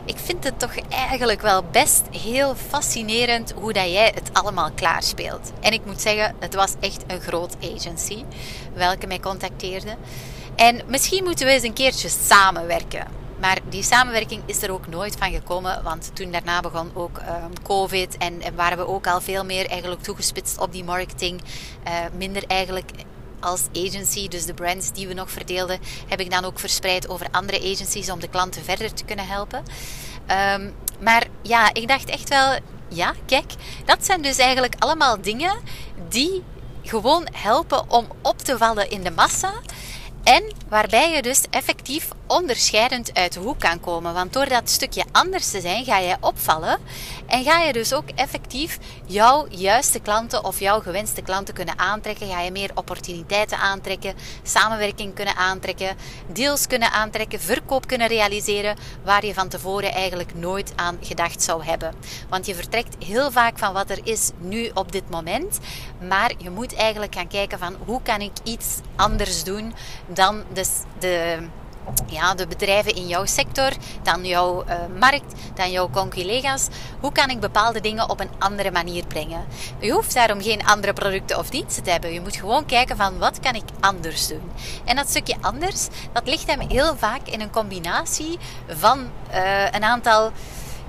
ik 0.08 0.16
vind 0.16 0.44
het 0.44 0.58
toch 0.58 0.74
eigenlijk 0.88 1.40
wel 1.40 1.64
best 1.70 2.02
heel 2.10 2.54
fascinerend 2.54 3.52
hoe 3.52 3.72
dat 3.72 3.90
jij 3.90 4.12
het 4.14 4.30
allemaal 4.32 4.70
klaarspeelt. 4.74 5.52
En 5.60 5.72
ik 5.72 5.84
moet 5.84 6.00
zeggen, 6.00 6.34
het 6.38 6.54
was 6.54 6.74
echt 6.80 7.04
een 7.06 7.20
groot 7.20 7.56
agency 7.74 8.24
welke 8.74 9.06
mij 9.06 9.20
contacteerde. 9.20 9.96
En 10.56 10.80
misschien 10.86 11.24
moeten 11.24 11.46
we 11.46 11.52
eens 11.52 11.62
een 11.62 11.72
keertje 11.72 12.08
samenwerken. 12.08 13.06
Maar 13.40 13.58
die 13.68 13.82
samenwerking 13.82 14.42
is 14.46 14.62
er 14.62 14.72
ook 14.72 14.86
nooit 14.86 15.16
van 15.18 15.30
gekomen, 15.30 15.82
want 15.82 16.10
toen 16.14 16.30
daarna 16.30 16.60
begon 16.60 16.90
ook 16.94 17.18
um, 17.18 17.62
COVID 17.62 18.16
en, 18.16 18.42
en, 18.42 18.54
waren 18.54 18.78
we 18.78 18.86
ook 18.86 19.06
al 19.06 19.20
veel 19.20 19.44
meer 19.44 19.66
eigenlijk 19.66 20.02
toegespitst 20.02 20.58
op 20.58 20.72
die 20.72 20.84
marketing. 20.84 21.40
Uh, 21.86 21.92
minder 22.16 22.44
eigenlijk 22.46 22.90
als 23.40 23.66
agency, 23.76 24.28
dus 24.28 24.45
de 24.45 24.54
brands 24.54 24.92
die 24.92 25.09
we 25.09 25.14
nog 25.14 25.30
verdeelden, 25.30 25.78
heb 26.09 26.21
ik 26.21 26.30
dan 26.30 26.45
ook 26.45 26.59
verspreid 26.59 27.09
over 27.09 27.26
andere 27.30 27.73
agencies 27.73 28.11
om 28.11 28.21
de 28.21 28.28
klanten 28.28 28.64
verder 28.64 28.95
te 28.95 29.04
kunnen 29.04 29.26
helpen. 29.26 29.62
Um, 30.54 30.75
maar 31.00 31.26
ja, 31.42 31.75
ik 31.75 31.88
dacht 31.88 32.09
echt 32.09 32.28
wel, 32.28 32.59
ja, 32.88 33.14
kijk, 33.26 33.52
dat 33.85 34.04
zijn 34.04 34.23
dus 34.23 34.38
eigenlijk 34.38 34.75
allemaal 34.78 35.21
dingen 35.21 35.57
die 36.09 36.42
gewoon 36.83 37.28
helpen 37.33 37.90
om 37.90 38.07
op 38.23 38.38
te 38.38 38.59
vallen 38.59 38.90
in 38.90 39.02
de 39.02 39.11
massa. 39.11 39.52
En 40.22 40.52
waarbij 40.68 41.12
je 41.12 41.22
dus 41.22 41.42
effectief 41.50 42.08
onderscheidend 42.26 43.14
uit 43.14 43.32
de 43.32 43.40
hoek 43.40 43.58
kan 43.58 43.80
komen. 43.80 44.14
Want 44.14 44.32
door 44.32 44.48
dat 44.48 44.70
stukje 44.70 45.04
anders 45.12 45.50
te 45.50 45.60
zijn, 45.60 45.84
ga 45.84 45.98
je 45.98 46.16
opvallen. 46.20 46.78
En 47.26 47.44
ga 47.44 47.58
je 47.58 47.72
dus 47.72 47.92
ook 47.92 48.08
effectief 48.14 48.78
jouw 49.06 49.46
juiste 49.50 50.00
klanten 50.00 50.44
of 50.44 50.60
jouw 50.60 50.80
gewenste 50.80 51.22
klanten 51.22 51.54
kunnen 51.54 51.78
aantrekken. 51.78 52.28
Ga 52.28 52.40
je 52.40 52.50
meer 52.50 52.70
opportuniteiten 52.75 53.58
aantrekken, 53.58 54.14
samenwerking 54.42 55.14
kunnen 55.14 55.37
aantrekken, 55.37 55.96
deals 56.32 56.66
kunnen 56.66 56.92
aantrekken, 56.92 57.40
verkoop 57.40 57.87
kunnen 57.87 58.08
realiseren. 58.08 58.76
Waar 59.04 59.26
je 59.26 59.34
van 59.34 59.48
tevoren 59.48 59.92
eigenlijk 59.92 60.34
nooit 60.34 60.72
aan 60.76 60.98
gedacht 61.00 61.42
zou 61.42 61.64
hebben. 61.64 61.94
Want 62.28 62.46
je 62.46 62.54
vertrekt 62.54 63.04
heel 63.04 63.30
vaak 63.30 63.58
van 63.58 63.72
wat 63.72 63.90
er 63.90 64.00
is 64.02 64.30
nu 64.38 64.70
op 64.75 64.92
dit 64.92 65.10
moment. 65.10 65.58
Maar 66.08 66.32
je 66.38 66.50
moet 66.50 66.75
eigenlijk 66.75 67.14
gaan 67.14 67.28
kijken 67.28 67.58
van 67.58 67.76
hoe 67.84 68.02
kan 68.02 68.20
ik 68.20 68.32
iets 68.42 68.66
anders 68.96 69.44
doen 69.44 69.75
dan 70.08 70.42
de, 70.52 70.64
de 70.98 71.38
ja, 72.06 72.34
de 72.34 72.46
bedrijven 72.46 72.94
in 72.94 73.06
jouw 73.06 73.24
sector, 73.24 73.72
dan 74.02 74.24
jouw 74.24 74.64
uh, 74.64 74.74
markt, 74.98 75.34
dan 75.54 75.70
jouw 75.70 75.90
conculega's. 75.90 76.68
Hoe 77.00 77.12
kan 77.12 77.30
ik 77.30 77.40
bepaalde 77.40 77.80
dingen 77.80 78.10
op 78.10 78.20
een 78.20 78.30
andere 78.38 78.70
manier 78.70 79.06
brengen? 79.06 79.44
Je 79.78 79.90
hoeft 79.90 80.14
daarom 80.14 80.42
geen 80.42 80.66
andere 80.66 80.92
producten 80.92 81.38
of 81.38 81.50
diensten 81.50 81.82
te 81.82 81.90
hebben. 81.90 82.12
Je 82.12 82.20
moet 82.20 82.36
gewoon 82.36 82.66
kijken 82.66 82.96
van 82.96 83.18
wat 83.18 83.40
kan 83.40 83.54
ik 83.54 83.64
anders 83.80 84.28
doen. 84.28 84.50
En 84.84 84.96
dat 84.96 85.08
stukje 85.08 85.36
anders, 85.40 85.88
dat 86.12 86.28
ligt 86.28 86.46
hem 86.46 86.60
heel 86.60 86.96
vaak 86.96 87.26
in 87.28 87.40
een 87.40 87.50
combinatie 87.50 88.38
van 88.68 88.98
uh, 89.30 89.64
een 89.70 89.84
aantal 89.84 90.32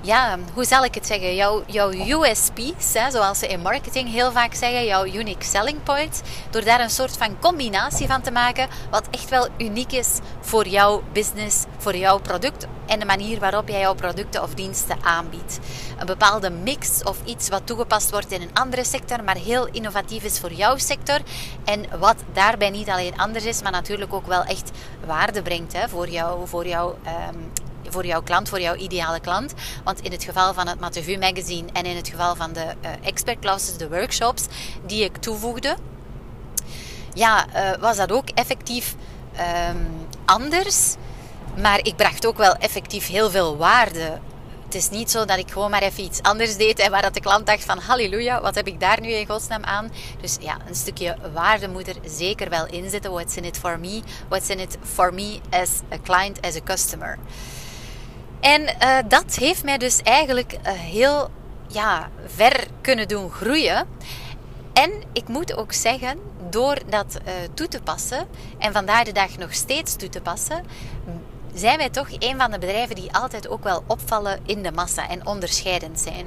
ja, 0.02 0.38
hoe 0.54 0.64
zal 0.64 0.84
ik 0.84 0.94
het 0.94 1.06
zeggen? 1.06 1.34
Jouw, 1.34 1.62
jouw 1.66 1.90
USP's, 1.92 2.94
hè, 2.94 3.10
zoals 3.10 3.38
ze 3.38 3.46
in 3.46 3.60
marketing 3.60 4.12
heel 4.12 4.32
vaak 4.32 4.54
zeggen, 4.54 4.84
jouw 4.84 5.06
unique 5.06 5.44
selling 5.44 5.82
point. 5.82 6.22
Door 6.50 6.64
daar 6.64 6.80
een 6.80 6.90
soort 6.90 7.16
van 7.16 7.38
combinatie 7.38 8.06
van 8.06 8.20
te 8.20 8.30
maken, 8.30 8.68
wat 8.90 9.08
echt 9.10 9.28
wel 9.28 9.48
uniek 9.58 9.92
is 9.92 10.18
voor 10.40 10.68
jouw 10.68 11.02
business, 11.12 11.64
voor 11.78 11.96
jouw 11.96 12.18
product 12.18 12.66
en 12.86 12.98
de 12.98 13.04
manier 13.04 13.40
waarop 13.40 13.68
jij 13.68 13.80
jouw 13.80 13.94
producten 13.94 14.42
of 14.42 14.54
diensten 14.54 14.96
aanbiedt. 15.02 15.58
Een 15.98 16.06
bepaalde 16.06 16.50
mix 16.50 17.02
of 17.02 17.16
iets 17.24 17.48
wat 17.48 17.66
toegepast 17.66 18.10
wordt 18.10 18.32
in 18.32 18.42
een 18.42 18.54
andere 18.54 18.84
sector, 18.84 19.24
maar 19.24 19.36
heel 19.36 19.66
innovatief 19.66 20.24
is 20.24 20.38
voor 20.38 20.52
jouw 20.52 20.76
sector. 20.76 21.20
En 21.64 21.84
wat 21.98 22.16
daarbij 22.32 22.70
niet 22.70 22.88
alleen 22.88 23.18
anders 23.18 23.44
is, 23.44 23.62
maar 23.62 23.72
natuurlijk 23.72 24.14
ook 24.14 24.26
wel 24.26 24.42
echt 24.44 24.70
waarde 25.06 25.42
brengt 25.42 25.72
hè, 25.72 25.88
voor, 25.88 26.08
jou, 26.08 26.48
voor 26.48 26.66
jouw 26.66 26.98
um, 27.28 27.52
voor 27.92 28.06
jouw 28.06 28.22
klant, 28.22 28.48
voor 28.48 28.60
jouw 28.60 28.74
ideale 28.74 29.20
klant. 29.20 29.54
Want 29.84 30.00
in 30.00 30.12
het 30.12 30.24
geval 30.24 30.54
van 30.54 30.68
het 30.68 30.80
Matevu 30.80 31.18
magazine 31.18 31.68
en 31.72 31.84
in 31.84 31.96
het 31.96 32.08
geval 32.08 32.36
van 32.36 32.52
de 32.52 32.64
uh, 32.64 32.90
expert 33.02 33.38
classes, 33.38 33.76
de 33.76 33.88
workshops 33.88 34.46
die 34.86 35.04
ik 35.04 35.16
toevoegde, 35.16 35.76
ja, 37.14 37.46
uh, 37.54 37.80
was 37.80 37.96
dat 37.96 38.12
ook 38.12 38.28
effectief 38.28 38.94
um, 39.68 40.06
anders. 40.24 40.94
Maar 41.56 41.78
ik 41.82 41.96
bracht 41.96 42.26
ook 42.26 42.36
wel 42.36 42.54
effectief 42.54 43.06
heel 43.06 43.30
veel 43.30 43.56
waarde. 43.56 44.18
Het 44.64 44.74
is 44.74 44.90
niet 44.90 45.10
zo 45.10 45.24
dat 45.24 45.38
ik 45.38 45.50
gewoon 45.50 45.70
maar 45.70 45.82
even 45.82 46.04
iets 46.04 46.22
anders 46.22 46.56
deed 46.56 46.78
en 46.78 46.90
waar 46.90 47.02
dat 47.02 47.14
de 47.14 47.20
klant 47.20 47.46
dacht 47.46 47.64
van 47.64 47.78
halleluja, 47.78 48.40
wat 48.40 48.54
heb 48.54 48.66
ik 48.66 48.80
daar 48.80 49.00
nu 49.00 49.08
in 49.08 49.26
godsnaam 49.26 49.64
aan? 49.64 49.92
Dus 50.20 50.36
ja, 50.40 50.56
een 50.68 50.74
stukje 50.74 51.16
waarde 51.32 51.68
moet 51.68 51.88
er 51.88 51.96
zeker 52.04 52.48
wel 52.48 52.66
in 52.66 52.90
zitten. 52.90 53.10
What's 53.10 53.36
in 53.36 53.44
it 53.44 53.58
for 53.58 53.78
me? 53.78 54.02
What's 54.28 54.48
in 54.48 54.58
it 54.58 54.76
for 54.82 55.14
me 55.14 55.40
as 55.50 55.68
a 55.92 55.98
client, 56.02 56.40
as 56.40 56.56
a 56.56 56.60
customer? 56.64 57.18
En 58.40 58.62
uh, 58.62 58.98
dat 59.08 59.34
heeft 59.34 59.64
mij 59.64 59.78
dus 59.78 60.02
eigenlijk 60.02 60.52
uh, 60.52 60.72
heel 60.72 61.30
ja, 61.68 62.10
ver 62.26 62.66
kunnen 62.80 63.08
doen 63.08 63.30
groeien. 63.30 63.86
En 64.72 64.92
ik 65.12 65.28
moet 65.28 65.56
ook 65.56 65.72
zeggen, 65.72 66.18
door 66.50 66.78
dat 66.88 67.18
uh, 67.26 67.32
toe 67.54 67.68
te 67.68 67.80
passen, 67.82 68.28
en 68.58 68.72
vandaag 68.72 69.04
de 69.04 69.12
dag 69.12 69.38
nog 69.38 69.54
steeds 69.54 69.96
toe 69.96 70.08
te 70.08 70.20
passen, 70.20 70.64
zijn 71.54 71.78
wij 71.78 71.90
toch 71.90 72.08
een 72.18 72.38
van 72.38 72.50
de 72.50 72.58
bedrijven 72.58 72.94
die 72.94 73.12
altijd 73.12 73.48
ook 73.48 73.64
wel 73.64 73.82
opvallen 73.86 74.40
in 74.46 74.62
de 74.62 74.72
massa 74.72 75.08
en 75.08 75.26
onderscheidend 75.26 76.00
zijn. 76.00 76.26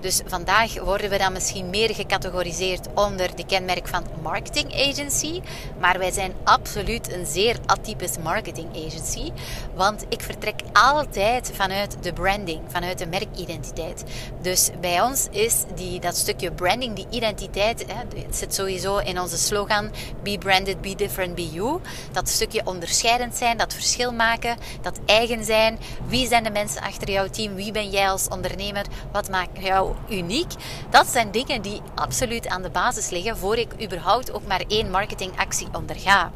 Dus 0.00 0.20
vandaag 0.26 0.80
worden 0.80 1.10
we 1.10 1.18
dan 1.18 1.32
misschien 1.32 1.70
meer 1.70 1.94
gecategoriseerd 1.94 2.88
onder 2.94 3.36
de 3.36 3.46
kenmerk 3.46 3.88
van 3.88 4.04
marketing 4.22 4.74
agency, 4.74 5.40
maar 5.80 5.98
wij 5.98 6.10
zijn 6.10 6.32
absoluut 6.44 7.12
een 7.12 7.26
zeer 7.26 7.56
atypisch 7.66 8.18
marketing 8.22 8.68
agency, 8.86 9.32
want 9.74 10.04
ik 10.08 10.20
vertrek 10.20 10.60
altijd 10.72 11.50
vanuit 11.54 11.96
de 12.00 12.12
branding, 12.12 12.60
vanuit 12.68 12.98
de 12.98 13.06
merkidentiteit. 13.06 14.04
Dus 14.42 14.70
bij 14.80 15.02
ons 15.02 15.26
is 15.30 15.64
die, 15.74 16.00
dat 16.00 16.16
stukje 16.16 16.52
branding, 16.52 16.96
die 16.96 17.06
identiteit, 17.10 17.84
hè, 17.86 18.20
het 18.26 18.36
zit 18.36 18.54
sowieso 18.54 18.96
in 18.96 19.20
onze 19.20 19.36
slogan 19.36 19.90
Be 20.22 20.38
branded, 20.38 20.80
be 20.80 20.94
different, 20.94 21.34
be 21.34 21.50
you. 21.50 21.80
Dat 22.12 22.28
stukje 22.28 22.60
onderscheidend 22.64 23.34
zijn, 23.34 23.56
dat 23.56 23.74
verschil 23.74 24.12
maken, 24.12 24.56
dat 24.82 25.00
eigen 25.06 25.44
zijn. 25.44 25.78
Wie 26.06 26.26
zijn 26.26 26.44
de 26.44 26.50
mensen 26.50 26.82
achter 26.82 27.10
jouw 27.10 27.28
team? 27.28 27.54
Wie 27.54 27.72
ben 27.72 27.90
jij 27.90 28.10
als 28.10 28.28
ondernemer? 28.28 28.86
Wat 29.12 29.30
maakt 29.30 29.62
jou 29.62 29.94
uniek? 30.08 30.52
Dat 30.90 31.06
zijn 31.06 31.30
dingen 31.30 31.62
die 31.62 31.80
absoluut 31.94 32.48
aan 32.48 32.62
de 32.62 32.70
basis 32.70 33.10
liggen 33.10 33.36
voor 33.36 33.56
ik 33.56 33.82
überhaupt 33.82 34.32
ook 34.32 34.46
maar 34.46 34.64
één 34.68 34.90
marketingactie 34.90 35.68
onderga 35.72 36.30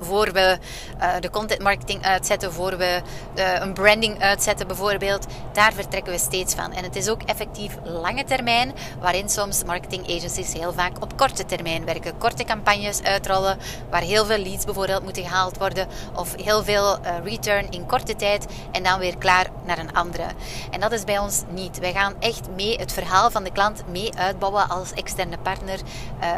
voor 0.00 0.32
we 0.32 0.58
uh, 1.00 1.12
de 1.20 1.30
content 1.30 1.62
marketing 1.62 2.02
uitzetten, 2.02 2.52
voor 2.52 2.76
we 2.76 3.02
uh, 3.34 3.60
een 3.60 3.72
branding 3.72 4.22
uitzetten 4.22 4.66
bijvoorbeeld. 4.66 5.26
Daar 5.52 5.72
vertrekken 5.72 6.12
we 6.12 6.18
steeds 6.18 6.54
van. 6.54 6.72
En 6.72 6.84
het 6.84 6.96
is 6.96 7.08
ook 7.08 7.22
effectief 7.22 7.76
lange 7.82 8.24
termijn, 8.24 8.72
waarin 9.00 9.28
soms 9.28 9.64
marketing 9.64 10.16
agencies 10.16 10.52
heel 10.52 10.72
vaak 10.72 11.02
op 11.02 11.16
korte 11.16 11.44
termijn 11.44 11.84
werken. 11.84 12.18
Korte 12.18 12.44
campagnes 12.44 13.02
uitrollen, 13.02 13.58
waar 13.90 14.02
heel 14.02 14.24
veel 14.24 14.38
leads 14.38 14.64
bijvoorbeeld 14.64 15.02
moeten 15.02 15.22
gehaald 15.22 15.58
worden, 15.58 15.88
of 16.14 16.34
heel 16.42 16.64
veel 16.64 16.98
uh, 16.98 17.14
return 17.24 17.70
in 17.70 17.86
korte 17.86 18.16
tijd 18.16 18.46
en 18.72 18.82
dan 18.82 18.98
weer 18.98 19.18
klaar 19.18 19.46
naar 19.66 19.78
een 19.78 19.94
andere. 19.94 20.26
En 20.70 20.80
dat 20.80 20.92
is 20.92 21.04
bij 21.04 21.18
ons 21.18 21.42
niet. 21.48 21.78
Wij 21.78 21.92
gaan 21.92 22.14
echt 22.18 22.48
mee 22.56 22.78
het 22.78 22.92
verhaal 22.92 23.30
van 23.30 23.44
de 23.44 23.52
klant 23.52 23.82
mee 23.88 24.14
uitbouwen 24.16 24.68
als 24.68 24.92
externe 24.92 25.38
partner, 25.38 25.78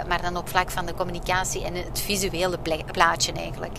maar 0.08 0.22
dan 0.22 0.36
op 0.36 0.48
vlak 0.48 0.70
van 0.70 0.86
de 0.86 0.94
communicatie 0.94 1.64
en 1.64 1.74
het 1.74 2.00
visuele 2.00 2.58
plaatje 2.92 3.32
eigenlijk. 3.46 3.78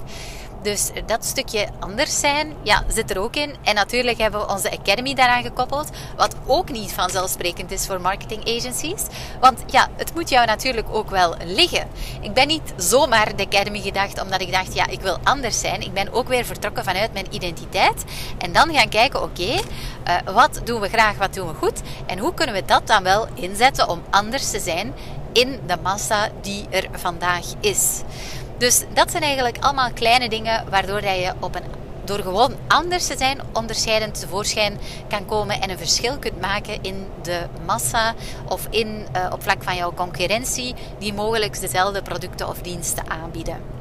Dus 0.62 0.92
dat 1.06 1.26
stukje 1.26 1.68
anders 1.80 2.20
zijn, 2.20 2.54
ja, 2.64 2.84
zit 2.88 3.10
er 3.10 3.20
ook 3.20 3.36
in. 3.36 3.56
En 3.64 3.76
natuurlijk 3.76 4.18
hebben 4.18 4.40
we 4.40 4.52
onze 4.52 4.80
Academy 4.80 5.14
daaraan 5.14 5.44
gekoppeld. 5.44 5.90
Wat 6.16 6.36
ook 6.46 6.70
niet 6.72 6.92
vanzelfsprekend 6.92 7.72
is 7.72 7.86
voor 7.86 8.02
marketing 8.02 8.42
agencies. 8.58 9.02
Want 9.40 9.64
ja, 9.68 9.88
het 9.96 10.14
moet 10.14 10.30
jou 10.30 10.46
natuurlijk 10.46 10.88
ook 10.92 11.10
wel 11.10 11.36
liggen. 11.44 11.88
Ik 12.22 12.34
ben 12.34 12.48
niet 12.48 12.74
zomaar 12.78 13.36
de 13.36 13.46
Academy 13.46 13.82
gedacht 13.82 14.22
omdat 14.22 14.42
ik 14.42 14.52
dacht, 14.52 14.74
ja, 14.74 14.88
ik 14.88 15.02
wil 15.02 15.18
anders 15.24 15.60
zijn. 15.60 15.82
Ik 15.82 15.94
ben 15.94 16.14
ook 16.14 16.28
weer 16.28 16.46
vertrokken 16.46 16.84
vanuit 16.84 17.14
mijn 17.14 17.28
identiteit. 17.30 18.04
En 18.38 18.52
dan 18.52 18.74
gaan 18.74 18.90
kijken, 18.90 19.24
oké, 19.24 19.42
uh, 19.44 20.16
wat 20.34 20.62
doen 20.64 20.82
we 20.82 20.90
graag, 20.90 21.18
wat 21.18 21.34
doen 21.34 21.48
we 21.48 21.54
goed? 21.54 21.82
En 22.06 22.20
hoe 22.20 22.34
kunnen 22.34 22.56
we 22.56 22.66
dat 22.66 22.88
dan 22.88 23.04
wel 23.04 23.28
inzetten 23.34 23.90
om 23.90 24.04
anders 24.10 24.52
te 24.52 24.60
zijn 24.60 24.94
in 25.34 25.60
de 25.66 25.78
massa 25.84 26.30
die 26.42 26.66
er 26.70 26.88
vandaag 26.92 27.46
is? 27.60 28.02
Dus 28.58 28.84
dat 28.94 29.12
zijn 29.12 29.24
eigenlijk 29.24 29.58
allemaal 29.60 29.92
kleine 29.94 30.30
dingen 30.30 30.70
waardoor 30.70 31.02
je 31.02 31.34
op 31.40 31.56
een 31.56 31.78
door 32.08 32.20
gewoon 32.20 32.56
anders 32.68 33.08
te 33.08 33.18
zijn, 33.18 33.40
onderscheidend 33.54 34.20
tevoorschijn 34.20 34.80
kan 35.08 35.26
komen 35.26 35.62
en 35.62 35.70
een 35.70 35.78
verschil 35.78 36.18
kunt 36.18 36.42
maken 36.42 36.84
in 36.84 37.08
de 37.22 37.46
massa 37.66 38.14
of 38.50 38.68
in, 38.70 39.06
uh, 39.16 39.30
op 39.32 39.44
vlak 39.44 39.64
van 39.64 39.76
jouw 39.76 39.94
concurrentie 39.94 40.76
die 41.00 41.14
mogelijk 41.14 41.60
dezelfde 41.60 42.02
producten 42.02 42.48
of 42.48 42.62
diensten 42.62 43.10
aanbieden 43.10 43.78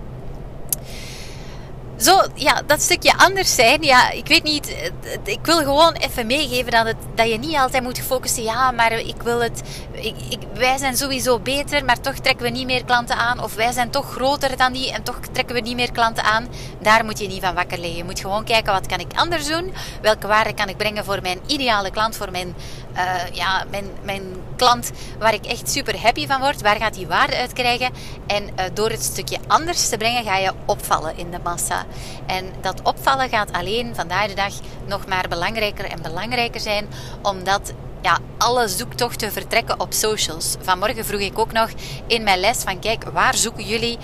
zo, 1.99 2.23
ja, 2.35 2.63
dat 2.67 2.83
stukje 2.83 3.17
anders 3.17 3.55
zijn. 3.55 3.83
Ja, 3.83 4.11
ik 4.11 4.27
weet 4.27 4.43
niet. 4.43 4.91
Ik 5.25 5.39
wil 5.43 5.57
gewoon 5.57 5.93
even 5.93 6.27
meegeven 6.27 6.71
dat, 6.71 6.87
het, 6.87 6.97
dat 7.15 7.29
je 7.29 7.39
niet 7.39 7.57
altijd 7.57 7.83
moet 7.83 8.01
focussen. 8.01 8.43
Ja, 8.43 8.71
maar 8.71 8.93
ik 8.93 9.23
wil 9.23 9.41
het. 9.41 9.63
Ik, 9.93 10.39
wij 10.55 10.79
zijn 10.79 10.97
sowieso 10.97 11.39
beter, 11.39 11.85
maar 11.85 12.01
toch 12.01 12.15
trekken 12.15 12.45
we 12.45 12.51
niet 12.51 12.67
meer 12.67 12.85
klanten 12.85 13.17
aan. 13.17 13.43
Of 13.43 13.55
wij 13.55 13.73
zijn 13.73 13.91
toch 13.91 14.13
groter 14.13 14.57
dan 14.57 14.73
die 14.73 14.93
en 14.93 15.03
toch 15.03 15.19
trekken 15.33 15.55
we 15.55 15.61
niet 15.61 15.77
meer 15.77 15.93
klanten 15.93 16.25
aan. 16.25 16.49
Daar 16.81 17.05
moet 17.05 17.19
je 17.19 17.27
niet 17.27 17.45
van 17.45 17.55
wakker 17.55 17.79
liggen. 17.79 17.97
Je 17.97 18.05
moet 18.05 18.21
gewoon 18.21 18.45
kijken 18.45 18.73
wat 18.73 18.87
kan 18.87 18.99
ik 18.99 19.13
anders 19.15 19.47
doen. 19.47 19.75
Welke 20.03 20.27
waarde 20.27 20.55
kan 20.55 20.69
ik 20.69 20.77
brengen 20.77 21.05
voor 21.05 21.23
mijn 21.23 21.39
ideale 21.47 21.91
klant, 21.91 22.17
voor 22.17 22.31
mijn, 22.31 22.55
uh, 22.95 23.03
ja, 23.33 23.65
mijn, 23.71 23.87
mijn 24.03 24.23
klant 24.57 24.91
waar 25.19 25.35
ik 25.35 25.47
echt 25.47 25.71
super 25.71 26.01
happy 26.01 26.27
van 26.27 26.41
word. 26.41 26.63
Waar 26.63 26.77
gaat 26.77 26.95
die 26.95 27.07
waarde 27.07 27.37
uit 27.37 27.53
krijgen? 27.53 27.93
En 28.27 28.43
uh, 28.43 28.65
door 28.75 28.91
het 28.91 29.03
stukje 29.03 29.39
anders 29.47 29.89
te 29.89 29.97
brengen, 29.97 30.25
ga 30.25 30.37
je 30.37 30.53
opvallen 30.67 31.17
in 31.17 31.31
de 31.31 31.39
massa. 31.45 31.85
En 32.27 32.53
dat 32.61 32.83
opvallen 32.83 33.29
gaat 33.29 33.53
alleen 33.53 33.95
vandaag 33.95 34.27
de 34.27 34.35
dag 34.35 34.53
nog 34.87 35.07
maar 35.07 35.29
belangrijker 35.29 35.85
en 35.85 36.03
belangrijker 36.03 36.61
zijn, 36.61 36.89
omdat 37.23 37.73
ja, 38.03 38.19
alle 38.39 38.69
zoektochten 38.69 39.33
vertrekken 39.33 39.81
op 39.81 39.93
socials. 39.93 40.57
Vanmorgen 40.61 41.05
vroeg 41.05 41.21
ik 41.21 41.39
ook 41.39 41.53
nog 41.53 41.69
in 42.07 42.23
mijn 42.23 42.41
les 42.41 42.59
van 42.59 42.79
kijk, 42.79 43.05
waar 43.05 43.35
zoeken 43.35 43.65
jullie, 43.65 43.99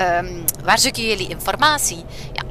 um, 0.00 0.44
waar 0.64 0.78
zoeken 0.78 1.06
jullie 1.06 1.28
informatie? 1.28 2.04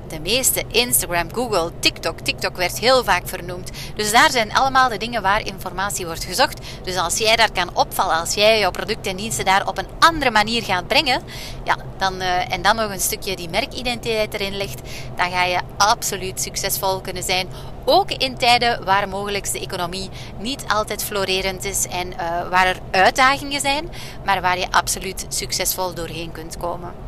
De 0.10 0.20
meeste 0.20 0.64
Instagram, 0.68 1.34
Google, 1.34 1.72
TikTok. 1.80 2.20
TikTok 2.20 2.56
werd 2.56 2.80
heel 2.80 3.04
vaak 3.04 3.28
vernoemd. 3.28 3.72
Dus 3.96 4.12
daar 4.12 4.32
zijn 4.32 4.54
allemaal 4.54 4.90
de 4.90 4.98
dingen 4.98 5.22
waar 5.22 5.46
informatie 5.46 6.06
wordt 6.06 6.24
gezocht. 6.24 6.60
Dus 6.84 6.98
als 6.98 7.18
jij 7.18 7.36
daar 7.36 7.52
kan 7.52 7.76
opvallen, 7.76 8.20
als 8.20 8.34
jij 8.34 8.60
jouw 8.60 8.72
producten 8.72 9.12
en 9.12 9.18
diensten 9.18 9.46
daar 9.46 9.68
op 9.68 9.78
een 9.78 9.88
andere 10.00 10.32
manier 10.32 10.64
gaat 10.64 10.88
brengen, 10.88 11.22
ja, 11.64 11.78
dan, 11.98 12.22
uh, 12.22 12.54
en 12.54 12.62
dan 12.62 12.76
nog 12.76 12.92
een 12.92 13.00
stukje 13.00 13.36
die 13.36 13.50
merkidentiteit 13.50 14.34
erin 14.34 14.58
ligt, 14.58 14.82
dan 15.16 15.32
ga 15.32 15.44
je 15.44 15.60
absoluut 15.78 16.42
succesvol 16.42 17.02
kunnen 17.02 17.24
zijn. 17.24 17.48
Ook 17.86 18.12
in 18.12 18.38
tijden 18.38 18.86
waar 18.86 19.10
mogelijk 19.10 19.52
de 19.52 19.60
economie 19.60 20.10
niet 20.40 20.64
altijd 20.68 21.04
florerend 21.04 21.64
is 21.64 21.88
en 21.88 22.08
uh, 22.08 22.50
waar 22.50 22.68
er 22.68 22.80
uitdagingen 22.92 23.62
zijn, 23.62 23.90
maar 24.26 24.42
waar 24.42 24.60
je 24.60 24.72
absoluut 24.72 25.26
succesvol 25.30 25.94
doorheen 25.94 26.32
kunt 26.32 26.58
komen. 26.58 27.07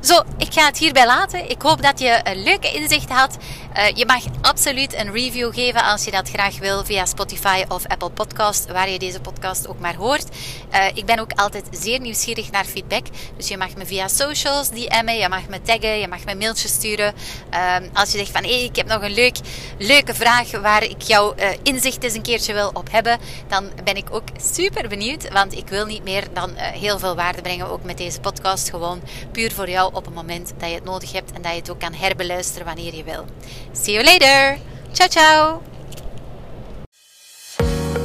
Zo, 0.00 0.22
ik 0.38 0.52
ga 0.52 0.66
het 0.66 0.78
hierbij 0.78 1.06
laten. 1.06 1.50
Ik 1.50 1.62
hoop 1.62 1.82
dat 1.82 1.98
je 1.98 2.20
een 2.22 2.42
leuke 2.42 2.72
inzicht 2.72 3.10
had. 3.10 3.36
Uh, 3.76 3.88
je 3.94 4.06
mag 4.06 4.22
absoluut 4.40 4.94
een 4.94 5.12
review 5.12 5.54
geven 5.54 5.84
als 5.84 6.04
je 6.04 6.10
dat 6.10 6.30
graag 6.30 6.58
wil 6.58 6.84
via 6.84 7.04
Spotify 7.04 7.64
of 7.68 7.86
Apple 7.86 8.10
Podcast, 8.10 8.66
waar 8.66 8.90
je 8.90 8.98
deze 8.98 9.20
podcast 9.20 9.68
ook 9.68 9.78
maar 9.78 9.94
hoort. 9.94 10.24
Uh, 10.72 10.86
ik 10.94 11.04
ben 11.04 11.18
ook 11.18 11.32
altijd 11.32 11.64
zeer 11.70 12.00
nieuwsgierig 12.00 12.50
naar 12.50 12.64
feedback. 12.64 13.06
Dus 13.36 13.48
je 13.48 13.56
mag 13.56 13.74
me 13.76 13.86
via 13.86 14.08
socials 14.08 14.70
DM'en, 14.70 15.16
je 15.16 15.28
mag 15.28 15.48
me 15.48 15.62
taggen, 15.62 15.98
je 15.98 16.08
mag 16.08 16.24
me 16.24 16.34
mailtjes 16.34 16.72
sturen. 16.72 17.14
Uh, 17.54 17.76
als 17.92 18.12
je 18.12 18.18
zegt 18.18 18.30
van 18.30 18.42
hé, 18.42 18.54
hey, 18.54 18.64
ik 18.64 18.76
heb 18.76 18.86
nog 18.86 19.02
een 19.02 19.14
leuk, 19.14 19.36
leuke 19.78 20.14
vraag 20.14 20.50
waar 20.50 20.82
ik 20.82 21.02
jouw 21.02 21.34
uh, 21.36 21.48
inzicht 21.62 22.02
eens 22.02 22.14
een 22.14 22.22
keertje 22.22 22.52
wil 22.52 22.70
op 22.72 22.90
hebben, 22.90 23.18
dan 23.48 23.70
ben 23.84 23.96
ik 23.96 24.06
ook 24.10 24.28
super 24.52 24.88
benieuwd. 24.88 25.32
Want 25.32 25.56
ik 25.56 25.68
wil 25.68 25.86
niet 25.86 26.04
meer 26.04 26.24
dan 26.32 26.50
heel 26.56 26.98
veel 26.98 27.14
waarde 27.14 27.42
brengen, 27.42 27.70
ook 27.70 27.84
met 27.84 27.98
deze 27.98 28.20
podcast. 28.20 28.70
Gewoon 28.70 29.00
puur 29.32 29.52
voor 29.52 29.68
op 29.92 30.04
het 30.04 30.14
moment 30.14 30.52
dat 30.58 30.68
je 30.68 30.74
het 30.74 30.84
nodig 30.84 31.12
hebt 31.12 31.32
en 31.32 31.42
dat 31.42 31.52
je 31.52 31.58
het 31.58 31.70
ook 31.70 31.78
kan 31.78 31.94
herbeluisteren 31.94 32.66
wanneer 32.66 32.94
je 32.94 33.04
wil. 33.04 33.24
See 33.72 33.94
you 33.94 34.04
later! 34.04 34.58
Ciao, 34.92 35.08
ciao! 35.08 35.62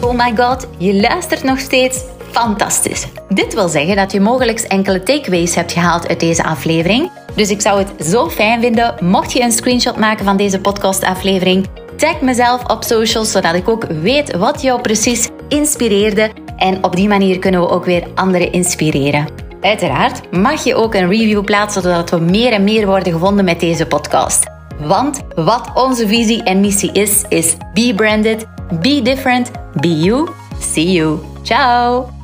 Oh 0.01 0.13
my 0.13 0.35
god, 0.35 0.67
je 0.77 0.93
luistert 0.93 1.43
nog 1.43 1.59
steeds. 1.59 2.03
Fantastisch. 2.31 3.05
Dit 3.29 3.53
wil 3.53 3.67
zeggen 3.67 3.95
dat 3.95 4.11
je 4.11 4.19
mogelijk 4.19 4.59
enkele 4.59 5.03
takeaways 5.03 5.55
hebt 5.55 5.71
gehaald 5.71 6.07
uit 6.07 6.19
deze 6.19 6.43
aflevering. 6.43 7.11
Dus 7.35 7.49
ik 7.49 7.61
zou 7.61 7.79
het 7.79 8.05
zo 8.05 8.29
fijn 8.29 8.61
vinden 8.61 8.95
mocht 8.99 9.31
je 9.31 9.41
een 9.41 9.51
screenshot 9.51 9.97
maken 9.97 10.25
van 10.25 10.37
deze 10.37 10.59
podcastaflevering. 10.59 11.67
Tag 11.97 12.21
mezelf 12.21 12.65
op 12.65 12.83
socials 12.83 13.31
zodat 13.31 13.55
ik 13.55 13.69
ook 13.69 13.85
weet 13.85 14.35
wat 14.35 14.61
jou 14.61 14.81
precies 14.81 15.29
inspireerde. 15.47 16.31
En 16.57 16.83
op 16.83 16.95
die 16.95 17.07
manier 17.07 17.39
kunnen 17.39 17.61
we 17.61 17.69
ook 17.69 17.85
weer 17.85 18.07
anderen 18.15 18.51
inspireren. 18.51 19.44
Uiteraard 19.65 20.31
mag 20.31 20.63
je 20.63 20.75
ook 20.75 20.93
een 20.93 21.09
review 21.09 21.43
plaatsen 21.43 21.81
zodat 21.81 22.09
we 22.09 22.19
meer 22.19 22.51
en 22.51 22.63
meer 22.63 22.85
worden 22.85 23.13
gevonden 23.13 23.45
met 23.45 23.59
deze 23.59 23.85
podcast. 23.85 24.43
Want 24.79 25.21
wat 25.35 25.71
onze 25.73 26.07
visie 26.07 26.43
en 26.43 26.59
missie 26.59 26.91
is, 26.91 27.23
is 27.29 27.55
be 27.73 27.93
branded, 27.95 28.45
be 28.81 29.01
different, 29.01 29.51
be 29.73 29.99
you. 29.99 30.29
See 30.59 30.91
you. 30.91 31.19
Ciao! 31.43 32.14